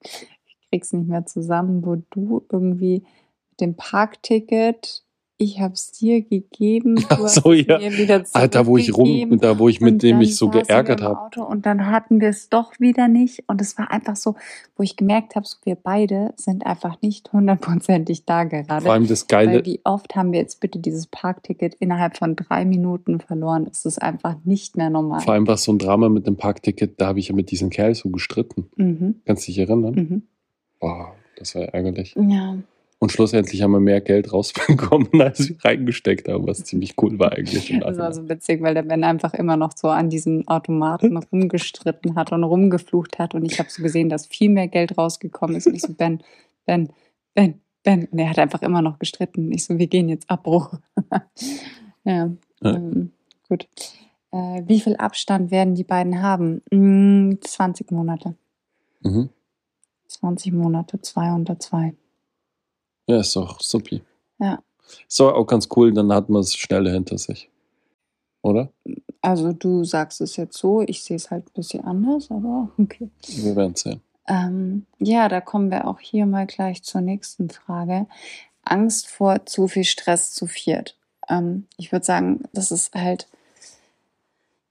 [0.02, 3.04] Ich krieg's nicht mehr zusammen, wo du irgendwie
[3.50, 5.04] mit dem Parkticket,
[5.40, 7.78] ich hab's dir gegeben, du Ach so, es ja.
[7.78, 11.40] mir wieder Alter, wo ich rum, da wo ich mit dem mich so geärgert habe.
[11.40, 13.44] Und dann hatten wir es doch wieder nicht.
[13.46, 14.34] Und es war einfach so,
[14.76, 18.84] wo ich gemerkt habe, so wir beide sind einfach nicht hundertprozentig da gerade.
[18.84, 22.34] Vor allem das Weil Geile, wie oft haben wir jetzt bitte dieses Parkticket innerhalb von
[22.34, 23.68] drei Minuten verloren?
[23.70, 25.20] Es ist einfach nicht mehr normal.
[25.20, 27.52] vor allem war es so ein Drama mit dem Parkticket, da habe ich ja mit
[27.52, 28.68] diesem Kerl so gestritten.
[28.74, 29.20] Mhm.
[29.24, 29.94] Kannst du dich erinnern?
[29.94, 30.22] Mhm.
[30.80, 32.16] Boah, das war ärgerlich.
[32.16, 32.56] Ja.
[33.00, 37.32] Und schlussendlich haben wir mehr Geld rausbekommen, als wir reingesteckt haben, was ziemlich cool war
[37.32, 37.72] eigentlich.
[37.80, 42.16] Das war so witzig, weil der Ben einfach immer noch so an diesem Automaten rumgestritten
[42.16, 43.34] hat und rumgeflucht hat.
[43.34, 45.68] Und ich habe so gesehen, dass viel mehr Geld rausgekommen ist.
[45.68, 46.22] Und ich so, Ben,
[46.66, 46.90] Ben,
[47.34, 48.08] Ben, Ben.
[48.10, 49.52] Und er hat einfach immer noch gestritten.
[49.52, 50.74] Ich so, wir gehen jetzt Abbruch.
[52.04, 52.30] ja,
[52.62, 52.74] Ja.
[52.74, 53.12] Ähm,
[53.48, 53.68] gut.
[54.30, 56.62] Äh, wie viel Abstand werden die beiden haben?
[56.70, 58.34] Mm, 20 Monate.
[59.00, 59.30] Mhm.
[60.08, 61.94] 20 Monate, zwei unter zwei.
[63.08, 64.02] Ja, ist doch supi.
[64.38, 64.62] Ja.
[65.08, 67.48] So, auch ganz cool, dann hat man es schneller hinter sich.
[68.42, 68.68] Oder?
[69.22, 73.10] Also du sagst es jetzt so, ich sehe es halt ein bisschen anders, aber okay.
[73.26, 74.00] Wir werden sehen.
[74.28, 78.06] Ähm, ja, da kommen wir auch hier mal gleich zur nächsten Frage.
[78.62, 80.96] Angst vor zu viel Stress zu viert.
[81.28, 83.26] Ähm, ich würde sagen, das ist halt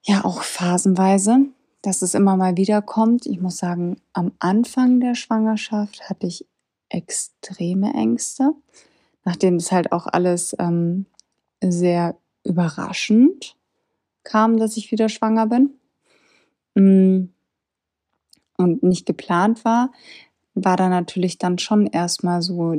[0.04, 1.40] ja auch phasenweise,
[1.82, 3.26] dass es immer mal wieder kommt.
[3.26, 6.46] Ich muss sagen, am Anfang der Schwangerschaft hatte ich
[6.90, 8.52] extreme Ängste,
[9.24, 11.06] nachdem es halt auch alles ähm,
[11.62, 13.56] sehr überraschend
[14.24, 15.72] kam, dass ich wieder schwanger bin.
[16.76, 17.30] Mm
[18.58, 19.92] und nicht geplant war,
[20.56, 22.76] war da natürlich dann schon erstmal so,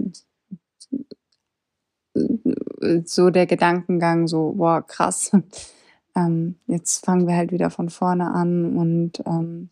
[3.05, 5.31] so der Gedankengang, so, boah, krass,
[6.17, 9.71] ähm, jetzt fangen wir halt wieder von vorne an und ähm,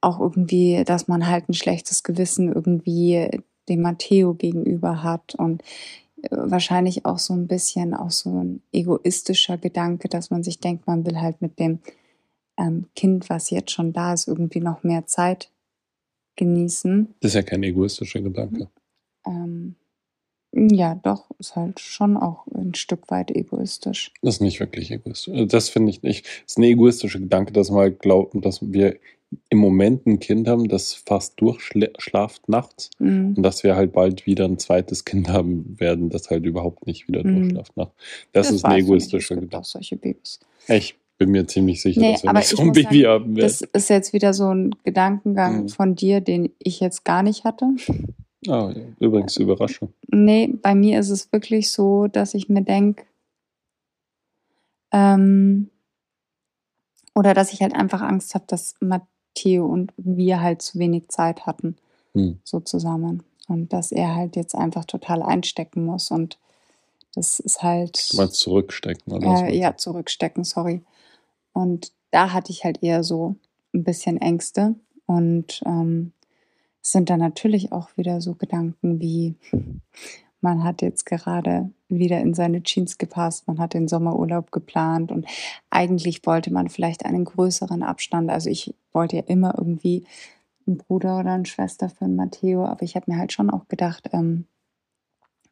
[0.00, 3.30] auch irgendwie, dass man halt ein schlechtes Gewissen irgendwie
[3.68, 5.62] dem Matteo gegenüber hat und
[6.22, 10.86] äh, wahrscheinlich auch so ein bisschen auch so ein egoistischer Gedanke, dass man sich denkt,
[10.86, 11.80] man will halt mit dem
[12.56, 15.50] ähm, Kind, was jetzt schon da ist, irgendwie noch mehr Zeit
[16.36, 17.14] genießen.
[17.20, 18.68] Das ist ja kein egoistischer Gedanke.
[19.26, 19.74] Ähm,
[20.52, 24.12] ja, doch, ist halt schon auch ein Stück weit egoistisch.
[24.22, 25.34] Das ist nicht wirklich egoistisch.
[25.34, 26.24] Also Das finde ich nicht.
[26.24, 28.98] Das ist ein egoistischer Gedanke, dass wir glauben, dass wir
[29.50, 33.34] im Moment ein Kind haben, das fast durchschlaft nachts Mhm.
[33.36, 37.08] und dass wir halt bald wieder ein zweites Kind haben werden, das halt überhaupt nicht
[37.08, 37.40] wieder Mhm.
[37.40, 37.94] durchschlaft nachts.
[38.32, 39.66] Das, ist weiß ein egoistischer auch Gedanke.
[39.68, 40.40] solche Babys.
[40.68, 43.36] Ich bin mir ziemlich sicher, Nee, dass wir nicht ich so ein Baby sagen, haben
[43.36, 43.48] werden.
[43.48, 45.68] Das ist jetzt wieder so ein Gedankengang Mhm.
[45.68, 47.66] von dir, den ich jetzt gar nicht hatte.
[48.46, 48.82] Ah, ja.
[49.00, 49.92] Übrigens Überraschung.
[50.06, 53.02] Nee, bei mir ist es wirklich so, dass ich mir denke,
[54.92, 55.70] ähm,
[57.14, 58.74] oder dass ich halt einfach Angst habe, dass
[59.38, 61.76] Matteo und wir halt zu wenig Zeit hatten,
[62.14, 62.38] Hm.
[62.44, 63.22] so zusammen.
[63.48, 66.10] Und dass er halt jetzt einfach total einstecken muss.
[66.10, 66.38] Und
[67.14, 68.10] das ist halt.
[68.14, 69.48] Meinst zurückstecken oder?
[69.48, 70.82] Äh, ja, zurückstecken, sorry.
[71.52, 73.36] Und da hatte ich halt eher so
[73.74, 74.74] ein bisschen Ängste.
[75.06, 76.12] Und ähm,
[76.82, 79.34] es sind dann natürlich auch wieder so Gedanken wie,
[80.40, 85.26] man hat jetzt gerade wieder in seine Jeans gepasst, man hat den Sommerurlaub geplant und
[85.70, 88.30] eigentlich wollte man vielleicht einen größeren Abstand.
[88.30, 90.04] Also ich wollte ja immer irgendwie
[90.66, 94.10] einen Bruder oder eine Schwester für Matteo, aber ich habe mir halt schon auch gedacht,
[94.12, 94.44] ähm,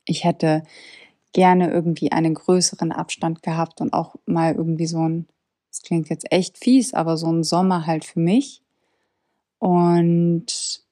[0.05, 0.63] ich hätte
[1.33, 5.27] gerne irgendwie einen größeren Abstand gehabt und auch mal irgendwie so ein,
[5.71, 8.63] das klingt jetzt echt fies, aber so ein Sommer halt für mich.
[9.59, 10.83] Und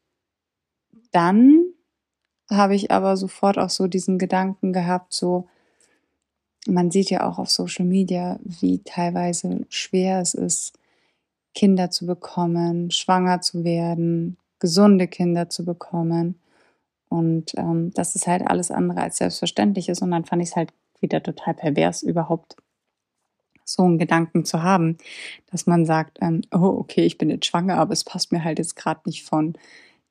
[1.12, 1.64] dann
[2.50, 5.48] habe ich aber sofort auch so diesen Gedanken gehabt, so,
[6.66, 10.78] man sieht ja auch auf Social Media, wie teilweise schwer es ist,
[11.54, 16.40] Kinder zu bekommen, schwanger zu werden, gesunde Kinder zu bekommen.
[17.08, 20.02] Und ähm, das ist halt alles andere als selbstverständlich ist.
[20.02, 22.56] Und dann fand ich es halt wieder total pervers, überhaupt
[23.64, 24.98] so einen Gedanken zu haben,
[25.50, 28.58] dass man sagt, ähm, oh, okay, ich bin jetzt schwanger, aber es passt mir halt
[28.58, 29.54] jetzt gerade nicht von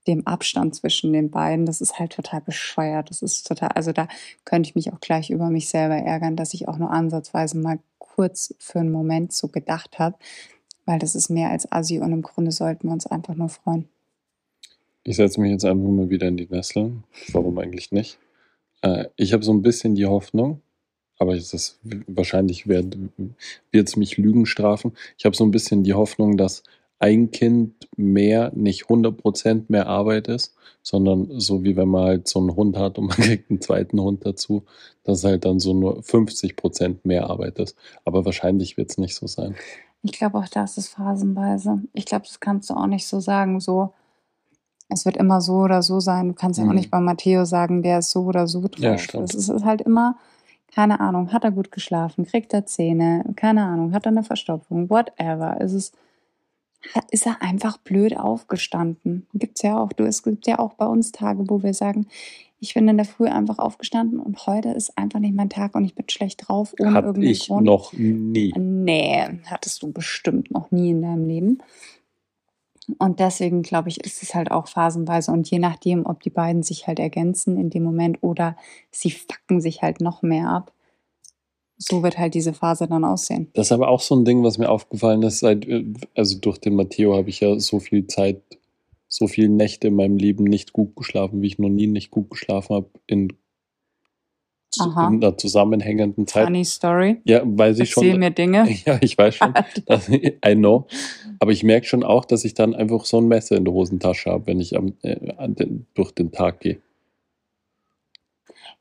[0.08, 1.66] dem Abstand zwischen den beiden.
[1.66, 3.10] Das ist halt total bescheuert.
[3.10, 4.08] Das ist total, also da
[4.46, 7.80] könnte ich mich auch gleich über mich selber ärgern, dass ich auch nur ansatzweise mal
[8.00, 10.18] kurz für einen Moment so gedacht habe,
[10.86, 13.88] weil das ist mehr als Assi und im Grunde sollten wir uns einfach nur freuen.
[15.04, 17.04] Ich setze mich jetzt einfach mal wieder in die Nesseln.
[17.32, 18.20] Warum eigentlich nicht?
[18.82, 20.62] Äh, ich habe so ein bisschen die Hoffnung,
[21.18, 22.96] aber ist wahrscheinlich wird
[23.74, 24.94] es mich Lügen strafen.
[25.18, 26.63] Ich habe so ein bisschen die Hoffnung, dass
[27.04, 32.39] ein Kind mehr nicht 100% mehr Arbeit ist, sondern so wie wenn man halt so
[32.39, 34.63] einen Hund hat und man kriegt einen zweiten Hund dazu,
[35.04, 37.76] dass halt dann so nur 50% mehr Arbeit ist.
[38.06, 39.56] Aber wahrscheinlich wird es nicht so sein.
[40.02, 41.82] Ich glaube auch, das ist phasenweise.
[41.94, 43.94] Ich glaube, das kannst du auch nicht so sagen, so,
[44.89, 46.30] es wird immer so oder so sein.
[46.30, 46.76] Du kannst ja auch Mhm.
[46.76, 48.80] nicht bei Matteo sagen, der ist so oder so drauf.
[48.80, 49.34] Ja, stimmt.
[49.34, 50.16] Es ist halt immer,
[50.74, 54.89] keine Ahnung, hat er gut geschlafen, kriegt er Zähne, keine Ahnung, hat er eine Verstopfung,
[54.89, 55.58] whatever.
[55.60, 55.96] Es ist,
[56.93, 59.28] hat- ist er einfach blöd aufgestanden.
[59.34, 59.93] Gibt's ja auch.
[59.93, 62.08] Du, es gibt ja auch bei uns Tage, wo wir sagen,
[62.60, 65.84] ich bin in der Früh einfach aufgestanden und heute ist einfach nicht mein Tag und
[65.84, 67.65] ich bin schlecht drauf ohne irgendeinen ich Grund.
[67.65, 68.54] noch nie.
[68.58, 71.58] Nee, hattest du bestimmt noch nie in deinem Leben.
[73.00, 76.63] Und deswegen glaube ich, ist es halt auch phasenweise und je nachdem, ob die beiden
[76.63, 78.58] sich halt ergänzen in dem Moment oder
[78.91, 80.74] sie fucken sich halt noch mehr ab.
[81.78, 83.50] So wird halt diese Phase dann aussehen.
[83.54, 86.60] Das ist aber auch so ein Ding, was mir aufgefallen ist, seit, äh, also durch
[86.60, 88.42] den Matteo habe ich ja so viel Zeit,
[89.08, 92.30] so viele Nächte in meinem Leben nicht gut geschlafen, wie ich noch nie nicht gut
[92.30, 93.34] geschlafen habe in,
[94.80, 95.08] Aha.
[95.08, 96.46] in einer zusammenhängenden Zeit.
[96.46, 97.18] Funny Story.
[97.26, 98.20] Ja, weiß ich Erzähl schon.
[98.20, 98.68] mir Dinge.
[98.86, 99.54] Ja, ich weiß schon.
[99.86, 100.88] Das, I know.
[101.40, 104.32] Aber ich merke schon auch, dass ich dann einfach so ein Messer in der Hosentasche
[104.32, 105.18] habe, wenn ich am, äh,
[105.96, 106.80] durch den Tag gehe.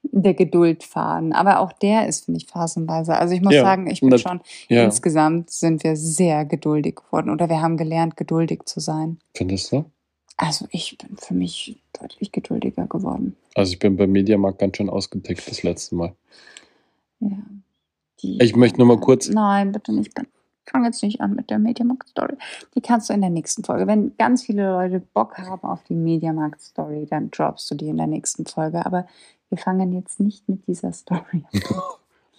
[0.03, 1.33] Der Geduldfaden.
[1.33, 3.17] Aber auch der ist, finde ich, phasenweise.
[3.17, 6.97] Also ich muss Ja, sagen, ich bin nat- schon, Ja, insgesamt sind wir sehr geduldig
[6.97, 9.19] geworden oder wir haben gelernt, geduldig zu sein.
[9.35, 9.85] findest du?
[10.37, 13.37] Also ich bin für mich deutlich geduldiger geworden.
[13.55, 16.15] Also ich bin beim Mediamarkt ganz schön ausgetickt das letzte Mal.
[17.21, 17.39] Ja.
[18.21, 20.13] Ich möchte nur mal kurz- Nein, bitte nicht.
[20.67, 22.35] Fang jetzt nicht an mit der Mediamarkt-Story.
[22.75, 23.87] Die kannst du in der nächsten Folge.
[23.87, 28.07] Wenn ganz viele Leute Bock haben auf die Mediamarkt-Story, dann droppst du die in der
[28.07, 28.85] nächsten Folge.
[28.87, 29.07] Aber
[29.53, 31.61] wir fangen jetzt nicht mit dieser Story an.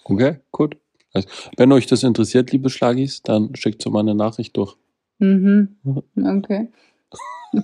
[0.05, 0.75] Okay, gut.
[1.13, 4.75] Also, wenn euch das interessiert, liebe Schlagis, dann schickt so mal eine Nachricht durch.
[5.19, 5.77] Mhm.
[6.17, 6.67] Okay.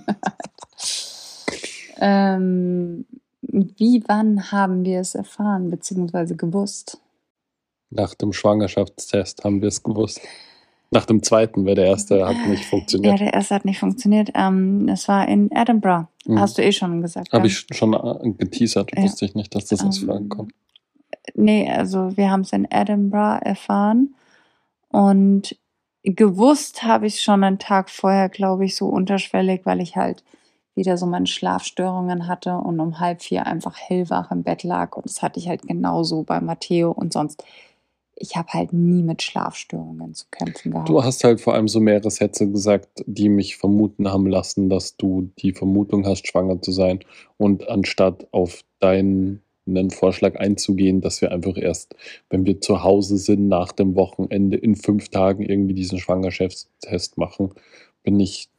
[2.00, 3.04] ähm,
[3.42, 6.98] wie, wann haben wir es erfahren, beziehungsweise gewusst?
[7.90, 10.20] Nach dem Schwangerschaftstest haben wir es gewusst.
[10.92, 13.20] Nach dem zweiten, weil der erste hat nicht Ja, funktioniert.
[13.20, 14.30] der erste hat nicht funktioniert.
[14.34, 16.06] Ähm, es war in Edinburgh.
[16.26, 16.38] Mhm.
[16.38, 17.32] Hast du eh schon gesagt.
[17.32, 17.52] Habe ja.
[17.52, 19.02] ich schon äh, geteasert, Ja.
[19.02, 20.52] wusste ich nicht, dass das als Ähm, Frage kommt.
[21.34, 24.14] Nee, also wir haben es in Edinburgh erfahren
[24.88, 25.56] und
[26.02, 30.24] gewusst habe ich schon einen Tag vorher, glaube ich, so unterschwellig, weil ich halt
[30.74, 35.04] wieder so meine Schlafstörungen hatte und um halb vier einfach hellwach im Bett lag und
[35.04, 37.44] das hatte ich halt genauso bei Matteo und sonst,
[38.20, 40.88] ich habe halt nie mit Schlafstörungen zu kämpfen gehabt.
[40.90, 44.98] Du hast halt vor allem so mehrere Sätze gesagt, die mich vermuten haben lassen, dass
[44.98, 47.00] du die Vermutung hast, schwanger zu sein.
[47.38, 49.40] Und anstatt auf deinen
[49.88, 51.96] Vorschlag einzugehen, dass wir einfach erst,
[52.28, 57.54] wenn wir zu Hause sind, nach dem Wochenende in fünf Tagen irgendwie diesen Schwangerschaftstest machen,
[58.02, 58.49] bin ich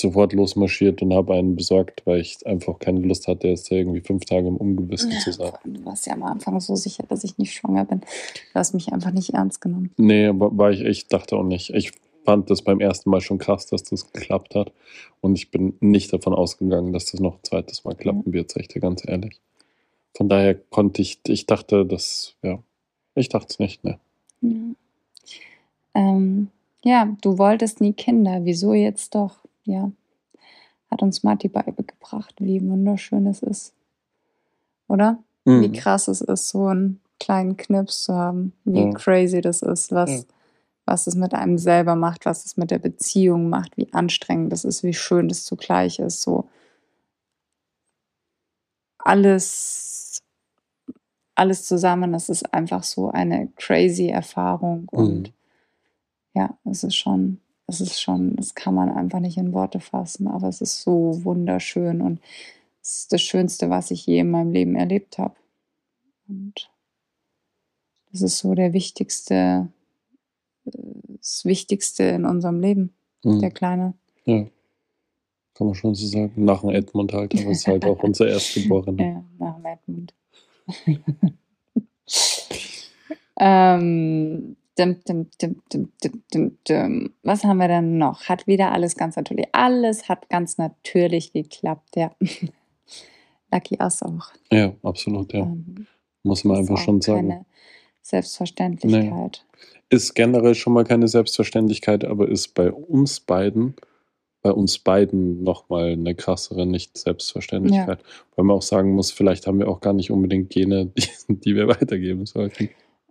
[0.00, 4.24] sofort losmarschiert und habe einen besorgt, weil ich einfach keine Lust hatte, jetzt irgendwie fünf
[4.24, 5.52] Tage im Ungewissen zu sein.
[5.64, 8.00] du warst ja am Anfang so sicher, dass ich nicht schwanger bin.
[8.00, 9.90] Du hast mich einfach nicht ernst genommen.
[9.96, 11.70] Nee, war ich echt, dachte auch nicht.
[11.70, 11.92] Ich
[12.24, 14.72] fand das beim ersten Mal schon krass, dass das geklappt hat.
[15.20, 18.60] Und ich bin nicht davon ausgegangen, dass das noch ein zweites Mal klappen wird, sag
[18.60, 19.40] ich dir ganz ehrlich.
[20.14, 22.58] Von daher konnte ich, ich dachte, das, ja,
[23.14, 23.98] ich dachte es nicht, ne.
[24.42, 24.50] Ja.
[25.94, 26.48] Ähm,
[26.84, 28.40] ja, du wolltest nie Kinder.
[28.44, 29.38] Wieso jetzt doch?
[29.68, 29.92] Ja.
[30.90, 33.74] Hat uns Matti beigebracht, wie wunderschön es ist.
[34.88, 35.22] Oder?
[35.44, 35.72] Wie Mhm.
[35.74, 38.54] krass es ist, so einen kleinen Knips zu haben.
[38.64, 38.92] Wie Ja.
[38.94, 40.22] crazy das ist, was, Ja.
[40.86, 44.64] was es mit einem selber macht, was es mit der Beziehung macht, wie anstrengend das
[44.64, 46.22] ist, wie schön das zugleich ist.
[46.22, 46.48] So
[48.98, 50.22] alles,
[51.34, 55.32] alles zusammen, das ist einfach so eine crazy Erfahrung und Mhm.
[56.34, 60.26] ja, es ist schon, es ist schon, das kann man einfach nicht in Worte fassen,
[60.26, 62.20] aber es ist so wunderschön und
[62.82, 65.34] es ist das Schönste, was ich je in meinem Leben erlebt habe.
[66.28, 66.70] Und
[68.10, 69.68] das ist so der wichtigste,
[70.64, 73.40] das Wichtigste in unserem Leben, Mhm.
[73.40, 73.94] der Kleine.
[74.24, 74.46] Ja.
[75.54, 76.32] Kann man schon so sagen.
[76.36, 79.02] Nach dem Edmund halt, aber es ist halt auch unser Erstgeborener.
[79.04, 80.14] Ja, nach dem Edmund.
[83.40, 87.14] ähm, dim, dim, dim, dim, dim, dim, dim.
[87.22, 88.28] Was haben wir denn noch?
[88.28, 89.46] Hat wieder alles ganz natürlich.
[89.52, 92.12] Alles hat ganz natürlich geklappt, ja.
[93.52, 94.28] Lucky Us auch.
[94.52, 95.40] Ja, absolut, ja.
[95.40, 95.86] Ähm,
[96.22, 97.28] Muss man einfach schon sagen.
[97.28, 97.46] Keine
[98.02, 99.44] Selbstverständlichkeit.
[99.90, 103.74] Ist generell schon mal keine Selbstverständlichkeit, aber ist bei uns beiden,
[104.42, 108.02] bei uns beiden nochmal eine krassere Nicht-Selbstverständlichkeit.
[108.36, 111.56] Weil man auch sagen muss, vielleicht haben wir auch gar nicht unbedingt Gene, die, die
[111.56, 112.68] wir weitergeben sollten.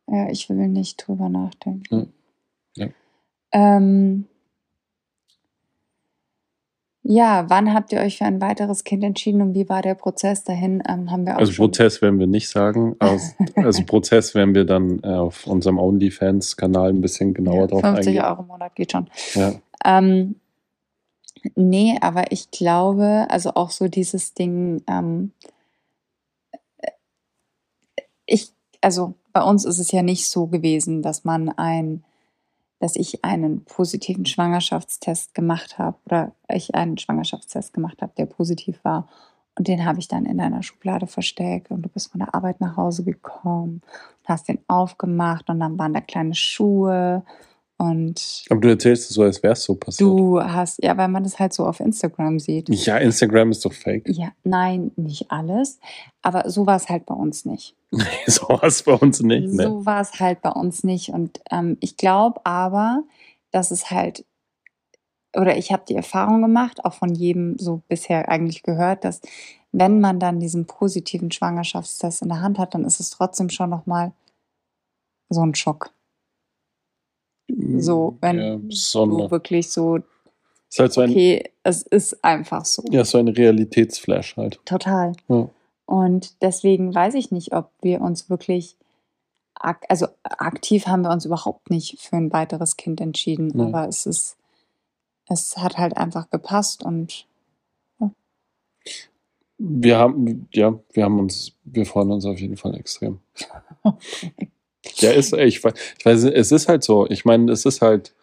[0.08, 2.14] Ja, ich will nicht drüber nachdenken.
[2.76, 2.86] Ja.
[2.86, 2.88] Ja.
[3.52, 4.28] Ähm,
[7.10, 10.44] Ja, wann habt ihr euch für ein weiteres Kind entschieden und wie war der Prozess
[10.44, 10.84] dahin?
[10.90, 11.54] Ähm, haben wir auch Also.
[11.54, 12.98] Prozess werden wir nicht sagen.
[13.00, 17.82] Also, also Prozess werden wir dann äh, auf unserem OnlyFans-Kanal ein bisschen genauer Ja, drauf
[17.82, 18.26] 50 eingehen.
[18.26, 19.10] Euro im Monat geht schon.
[19.36, 19.54] Ja.
[19.86, 20.36] Ähm,
[21.56, 25.32] nee, aber ich glaube, also auch so dieses Ding, ähm,
[28.26, 28.50] ich,
[28.82, 32.04] also bei uns ist es ja nicht so gewesen, dass man ein,
[32.80, 38.84] dass ich einen positiven Schwangerschaftstest gemacht habe oder ich einen Schwangerschaftstest gemacht habe, der positiv
[38.84, 39.08] war.
[39.56, 42.62] Und den habe ich dann in deiner Schublade versteckt und du bist von der Arbeit
[42.62, 47.24] nach Hause gekommen und hast den aufgemacht und dann waren da kleine Schuhe
[47.78, 50.10] und Aber du erzählst es so, als wäre es so passiert.
[50.10, 52.70] Du hast, ja, weil man das halt so auf Instagram sieht.
[52.70, 54.10] Ja, Instagram ist doch fake.
[54.10, 55.80] Ja, nein, nicht alles.
[56.24, 57.76] Aber so war es halt bei uns nicht.
[58.26, 59.54] so was bei uns nicht.
[59.54, 59.64] Ne?
[59.64, 61.10] So war es halt bei uns nicht.
[61.10, 63.04] Und ähm, ich glaube aber,
[63.52, 64.26] dass es halt,
[65.36, 69.22] oder ich habe die Erfahrung gemacht, auch von jedem so bisher eigentlich gehört, dass
[69.72, 73.70] wenn man dann diesen positiven Schwangerschaftstest in der Hand hat, dann ist es trotzdem schon
[73.70, 74.14] nochmal
[75.30, 75.92] so ein Schock.
[77.50, 80.00] So, wenn ja, du wirklich so,
[80.70, 82.84] ist halt so ein, okay, es ist einfach so.
[82.92, 84.60] ja, so ein Realitätsflash halt.
[84.66, 85.14] Total.
[85.30, 85.50] Ja.
[85.86, 88.76] Und deswegen weiß ich nicht, ob wir uns wirklich,
[89.56, 93.64] ak also aktiv haben wir uns überhaupt nicht für ein weiteres Kind entschieden, Nee.
[93.64, 94.36] aber es ist,
[95.30, 97.26] es hat halt einfach gepasst und
[99.60, 103.20] Wir haben, ja, wir haben uns, wir freuen uns auf jeden Fall extrem.
[104.96, 107.08] Ja, ist, ich, ich weiß, es ist halt so.
[107.10, 108.14] Ich meine, es ist halt,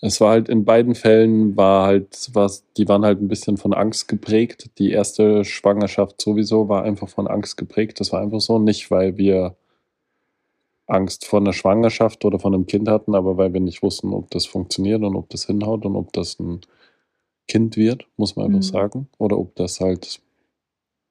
[0.00, 3.74] es war halt in beiden Fällen war halt, was, die waren halt ein bisschen von
[3.74, 4.70] Angst geprägt.
[4.78, 7.98] Die erste Schwangerschaft sowieso war einfach von Angst geprägt.
[8.00, 8.58] Das war einfach so.
[8.58, 9.56] Nicht, weil wir
[10.86, 14.30] Angst vor einer Schwangerschaft oder von einem Kind hatten, aber weil wir nicht wussten, ob
[14.30, 16.60] das funktioniert und ob das hinhaut und ob das ein
[17.46, 18.62] Kind wird, muss man einfach Mhm.
[18.62, 19.08] sagen.
[19.18, 20.20] Oder ob das halt,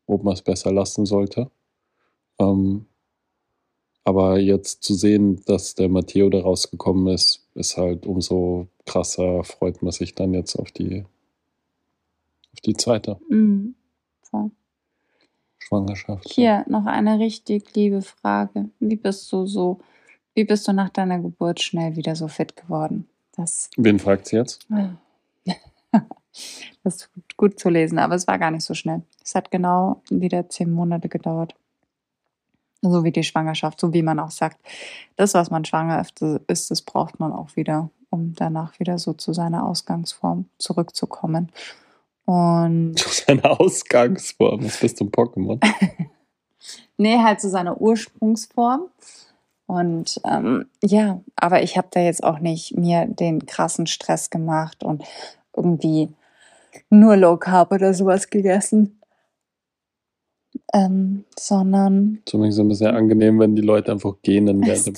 [0.07, 1.51] ob man es besser lassen sollte.
[2.39, 2.85] Ähm,
[4.07, 9.83] aber jetzt zu sehen, dass der Matteo da rausgekommen ist, ist halt umso krasser, freut
[9.83, 11.03] man sich dann jetzt auf die,
[12.53, 13.75] auf die zweite mm,
[14.21, 14.51] voll.
[15.57, 16.25] Schwangerschaft.
[16.29, 18.69] Hier noch eine richtig liebe Frage.
[18.79, 19.81] Wie bist du so,
[20.35, 23.09] wie bist du nach deiner Geburt schnell wieder so fit geworden?
[23.35, 24.65] Das Wen fragt sie jetzt?
[26.83, 29.01] Das ist gut zu lesen, aber es war gar nicht so schnell.
[29.25, 31.55] Es hat genau wieder zehn Monate gedauert.
[32.81, 34.57] So wie die Schwangerschaft, so wie man auch sagt.
[35.15, 36.05] Das, was man schwanger
[36.47, 41.51] ist, das braucht man auch wieder, um danach wieder so zu seiner Ausgangsform zurückzukommen.
[42.25, 44.65] Und Zu seiner Ausgangsform.
[44.65, 45.59] Was bist du, ein Pokémon?
[46.97, 48.89] nee, halt zu seiner Ursprungsform.
[49.65, 54.83] Und ähm, ja, aber ich habe da jetzt auch nicht mir den krassen Stress gemacht
[54.83, 55.03] und
[55.55, 56.09] irgendwie
[56.89, 58.96] nur Low Carb oder sowas gegessen.
[60.73, 64.95] Ähm, sondern Zumindest ein bisschen angenehm, wenn die Leute einfach gähnen während dem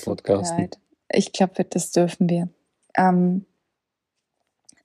[0.58, 0.78] leid.
[1.12, 2.48] Ich glaube, das dürfen wir.
[2.96, 3.44] Ähm,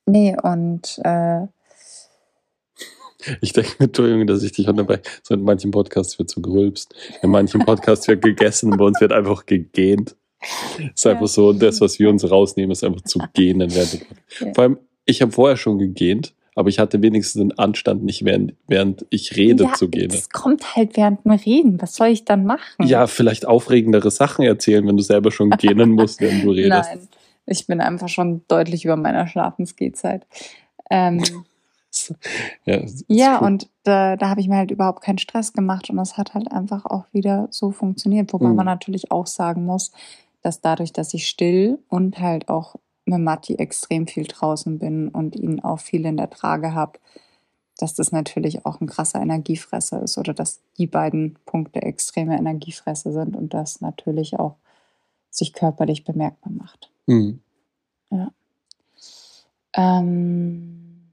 [0.05, 1.47] nee, und äh,
[3.41, 5.01] Ich denke Entschuldigung, dass ich dich unterbreche.
[5.23, 6.93] So in manchen Podcasts wird so gerülpst.
[7.21, 10.15] In manchen Podcasts wird gegessen und bei uns wird einfach gegähnt.
[10.93, 11.27] Ist einfach Ja.
[11.27, 13.69] so, das, was wir uns rausnehmen, ist einfach zu gähnen.
[13.69, 14.05] Podcast.
[14.39, 14.53] Ja.
[14.53, 18.53] Vor allem, ich habe vorher schon gegähnt, aber ich hatte wenigstens den Anstand, nicht während,
[18.67, 20.09] während ich rede ja, zu gähnen.
[20.09, 21.81] das kommt halt während dem Reden.
[21.81, 22.85] Was soll ich dann machen?
[22.87, 26.89] Ja, vielleicht aufregendere Sachen erzählen, wenn du selber schon gähnen musst, wenn du redest.
[26.95, 27.07] Nein,
[27.45, 30.25] ich bin einfach schon deutlich über meiner Schlafensgehzeit.
[30.89, 31.21] Ähm,
[32.65, 33.47] Ja, ja, cool.
[33.47, 36.51] und da, da habe ich mir halt überhaupt keinen Stress gemacht und das hat halt
[36.51, 38.33] einfach auch wieder so funktioniert.
[38.33, 38.55] Wobei Mhm.
[38.55, 39.93] man natürlich auch sagen muss,
[40.41, 45.35] dass dadurch, dass ich still und halt auch mit Matti extrem viel draußen bin und
[45.35, 46.99] ihn auch viel in der Trage habe,
[47.77, 53.11] dass das natürlich auch ein krasser Energiefresser ist oder dass die beiden Punkte extreme Energiefresser
[53.11, 54.55] sind und das natürlich auch
[55.29, 56.89] sich körperlich bemerkbar macht.
[57.07, 57.41] Hm.
[59.73, 61.11] Ähm,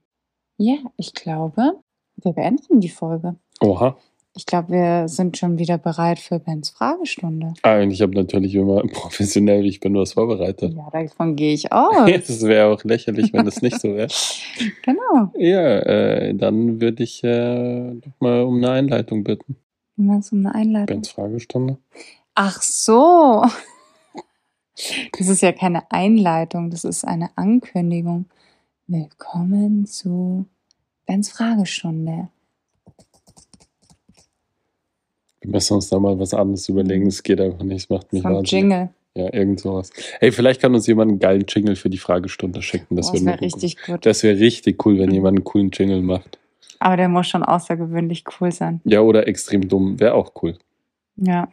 [0.57, 1.79] ja, ich glaube,
[2.15, 3.35] wir beenden die Folge.
[3.61, 3.97] Oha.
[4.35, 7.53] Ich glaube, wir sind schon wieder bereit für Bens Fragestunde.
[7.61, 10.73] Ah, und ich habe natürlich immer professionell, wie ich bin, was vorbereitet.
[10.73, 12.09] Ja, davon gehe ich aus.
[12.09, 14.07] Es wäre auch lächerlich, wenn das nicht so wäre.
[14.83, 15.31] genau.
[15.37, 19.55] Ja, äh, dann würde ich äh, mal um eine Einleitung bitten.
[19.97, 20.97] Du meinst um eine Einleitung?
[20.97, 21.77] Bens Fragestunde.
[22.33, 23.45] Ach so.
[25.15, 28.25] Das ist ja keine Einleitung, das ist eine Ankündigung.
[28.87, 30.47] Willkommen zu
[31.05, 32.29] Bens Fragestunde.
[35.43, 37.07] Wir müssen uns da mal was anderes überlegen.
[37.07, 38.51] Es geht einfach nicht, es macht mich wahnsinnig.
[38.51, 38.89] Jingle.
[39.15, 39.91] Ja, irgend sowas.
[40.19, 42.95] Hey, vielleicht kann uns jemand einen geilen Jingle für die Fragestunde schicken.
[42.95, 44.05] Das, Boah, das wäre richtig gut.
[44.05, 46.39] Das wäre richtig cool, wenn jemand einen coolen Jingle macht.
[46.79, 48.81] Aber der muss schon außergewöhnlich cool sein.
[48.85, 49.99] Ja, oder extrem dumm.
[49.99, 50.57] Wäre auch cool.
[51.17, 51.51] Ja.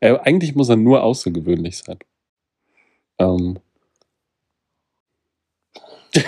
[0.00, 1.98] Äh, eigentlich muss er nur außergewöhnlich sein.
[3.18, 3.58] Ähm.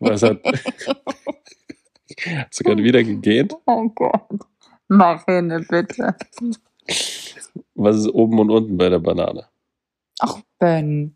[0.00, 0.40] Was hat.
[2.48, 3.54] Hast du gerade wieder gegähnt?
[3.66, 4.40] Oh Gott.
[4.90, 6.16] Marine, bitte.
[7.74, 9.46] Was ist oben und unten bei der Banane?
[10.18, 11.14] Ach, Ben.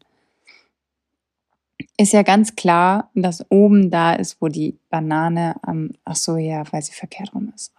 [1.97, 5.91] Ist ja ganz klar, dass oben da ist, wo die Banane am.
[6.05, 7.72] Ach so, ja, weil sie verkehrt rum ist.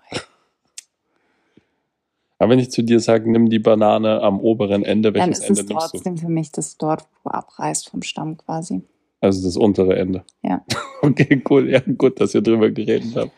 [2.38, 5.50] Aber wenn ich zu dir sage, nimm die Banane am oberen Ende, Dann welches ist
[5.50, 5.92] Ende es nimmst du?
[5.92, 8.82] trotzdem für mich das dort, wo du abreißt vom Stamm quasi.
[9.22, 10.24] Also das untere Ende.
[10.44, 10.64] Ja.
[11.02, 11.70] Okay, cool.
[11.70, 13.30] Ja, gut, dass wir drüber geredet haben.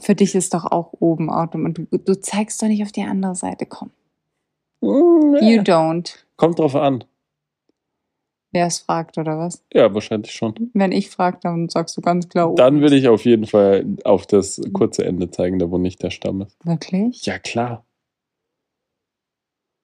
[0.00, 3.02] Für dich ist doch auch oben Auto und du, du zeigst doch nicht auf die
[3.02, 3.64] andere Seite.
[3.66, 3.90] Komm.
[4.80, 5.62] Mm, You ja.
[5.62, 6.14] don't.
[6.36, 7.04] Kommt drauf an.
[8.50, 9.62] Wer es fragt oder was?
[9.72, 10.70] Ja, wahrscheinlich schon.
[10.72, 12.56] Wenn ich frage, dann sagst du ganz klar oben.
[12.56, 16.10] Dann würde ich auf jeden Fall auf das kurze Ende zeigen, da wo nicht der
[16.10, 16.56] Stamm ist.
[16.64, 17.24] Wirklich?
[17.26, 17.84] Ja, klar.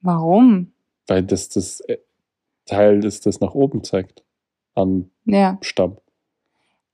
[0.00, 0.72] Warum?
[1.06, 1.98] Weil das das äh,
[2.66, 4.22] Teil ist, das nach oben zeigt.
[4.74, 5.98] Am Ja, Stamm.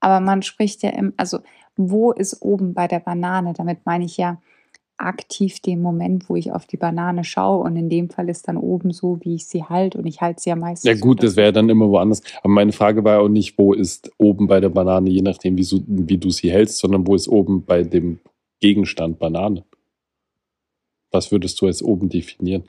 [0.01, 1.39] aber man spricht ja im, also
[1.75, 3.53] wo ist oben bei der Banane?
[3.53, 4.41] Damit meine ich ja
[5.01, 8.57] aktiv den Moment, wo ich auf die Banane schaue und in dem Fall ist dann
[8.57, 10.87] oben so, wie ich sie halte und ich halte sie ja meistens.
[10.87, 12.21] Ja gut, das wäre dann immer woanders.
[12.43, 15.57] Aber meine Frage war ja auch nicht, wo ist oben bei der Banane, je nachdem,
[15.57, 18.19] wie, so, wie du sie hältst, sondern wo ist oben bei dem
[18.59, 19.63] Gegenstand Banane?
[21.11, 22.63] Was würdest du als oben definieren?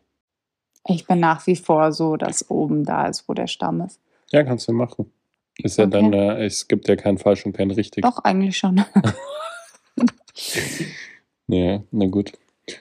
[0.89, 4.01] Ich bin nach wie vor so, dass oben da ist, wo der Stamm ist.
[4.31, 5.13] Ja, kannst du machen.
[5.59, 5.93] Ist ja Okay.
[5.93, 8.03] dann, äh, es gibt ja kein falsch und kein richtig.
[8.03, 8.85] Doch, eigentlich schon.
[11.49, 12.33] Ja, na gut.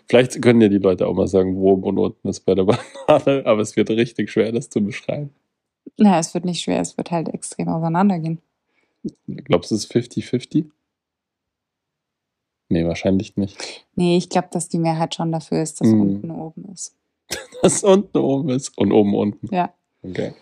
[0.08, 2.64] Vielleicht können ja die Leute auch mal sagen, wo oben und unten ist bei der
[3.08, 5.32] Banane, aber es wird richtig schwer, das zu beschreiben.
[5.98, 8.40] Na, es wird nicht schwer, es wird halt extrem auseinandergehen.
[9.28, 10.66] Glaubst du, es ist 50-50?
[12.70, 13.58] Nee, wahrscheinlich nicht.
[13.96, 16.00] Nee, ich glaube, dass die Mehrheit schon dafür ist, dass Mm.
[16.02, 16.96] unten oben ist.
[17.62, 19.54] Dass unten oben ist und oben unten.
[19.54, 19.74] Ja.
[20.04, 20.34] Okay.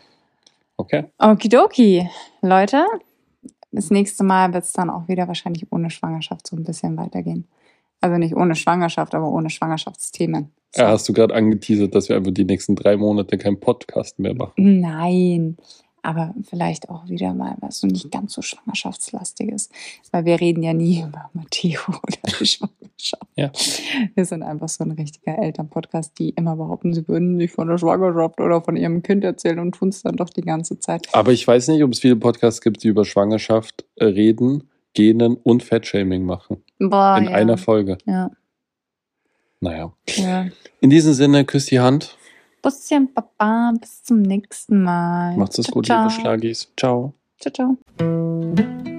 [0.80, 1.04] Okay.
[1.18, 2.10] Okidoki,
[2.42, 2.86] Leute.
[3.74, 7.50] Das nächste Mal wird es dann auch wieder wahrscheinlich ohne Schwangerschaft so ein bisschen weitergehen.
[8.00, 10.54] Also nicht ohne Schwangerschaft, aber ohne Schwangerschaftsthemen.
[10.74, 10.82] So.
[10.82, 14.34] Ja, hast du gerade angeteasert, dass wir einfach die nächsten drei Monate keinen Podcast mehr
[14.34, 14.54] machen?
[14.80, 15.58] Nein,
[16.04, 19.70] aber vielleicht auch wieder mal was so nicht ganz so schwangerschaftslastiges.
[20.12, 23.28] Weil wir reden ja nie über Matteo oder die Schwangerschaft.
[23.36, 23.52] Ja.
[24.16, 27.78] Wir sind einfach so ein richtiger Elternpodcast, die immer behaupten, sie würden nicht von der
[27.78, 31.08] Schwangerschaft oder von ihrem Kind erzählen und tun es dann doch die ganze Zeit.
[31.14, 35.36] Aber ich weiß nicht, ob es viele Podcasts gibt, die über Schwangerschaft äh, reden, Genen
[35.36, 36.64] und Fettshaming machen.
[36.80, 37.32] Boah, in ja.
[37.32, 37.98] einer Folge.
[38.06, 38.32] Ja,
[39.60, 39.94] Naja.
[40.08, 40.48] ja.
[40.82, 42.18] In diesem Sinne, küss die Hand.
[42.62, 45.38] Busschen, Papa, bis zum nächsten Mal.
[45.38, 46.04] Macht's es gut, ciao.
[46.04, 46.72] liebe Schlagis.
[46.78, 47.14] Ciao.
[47.40, 48.99] Ciao, ciao.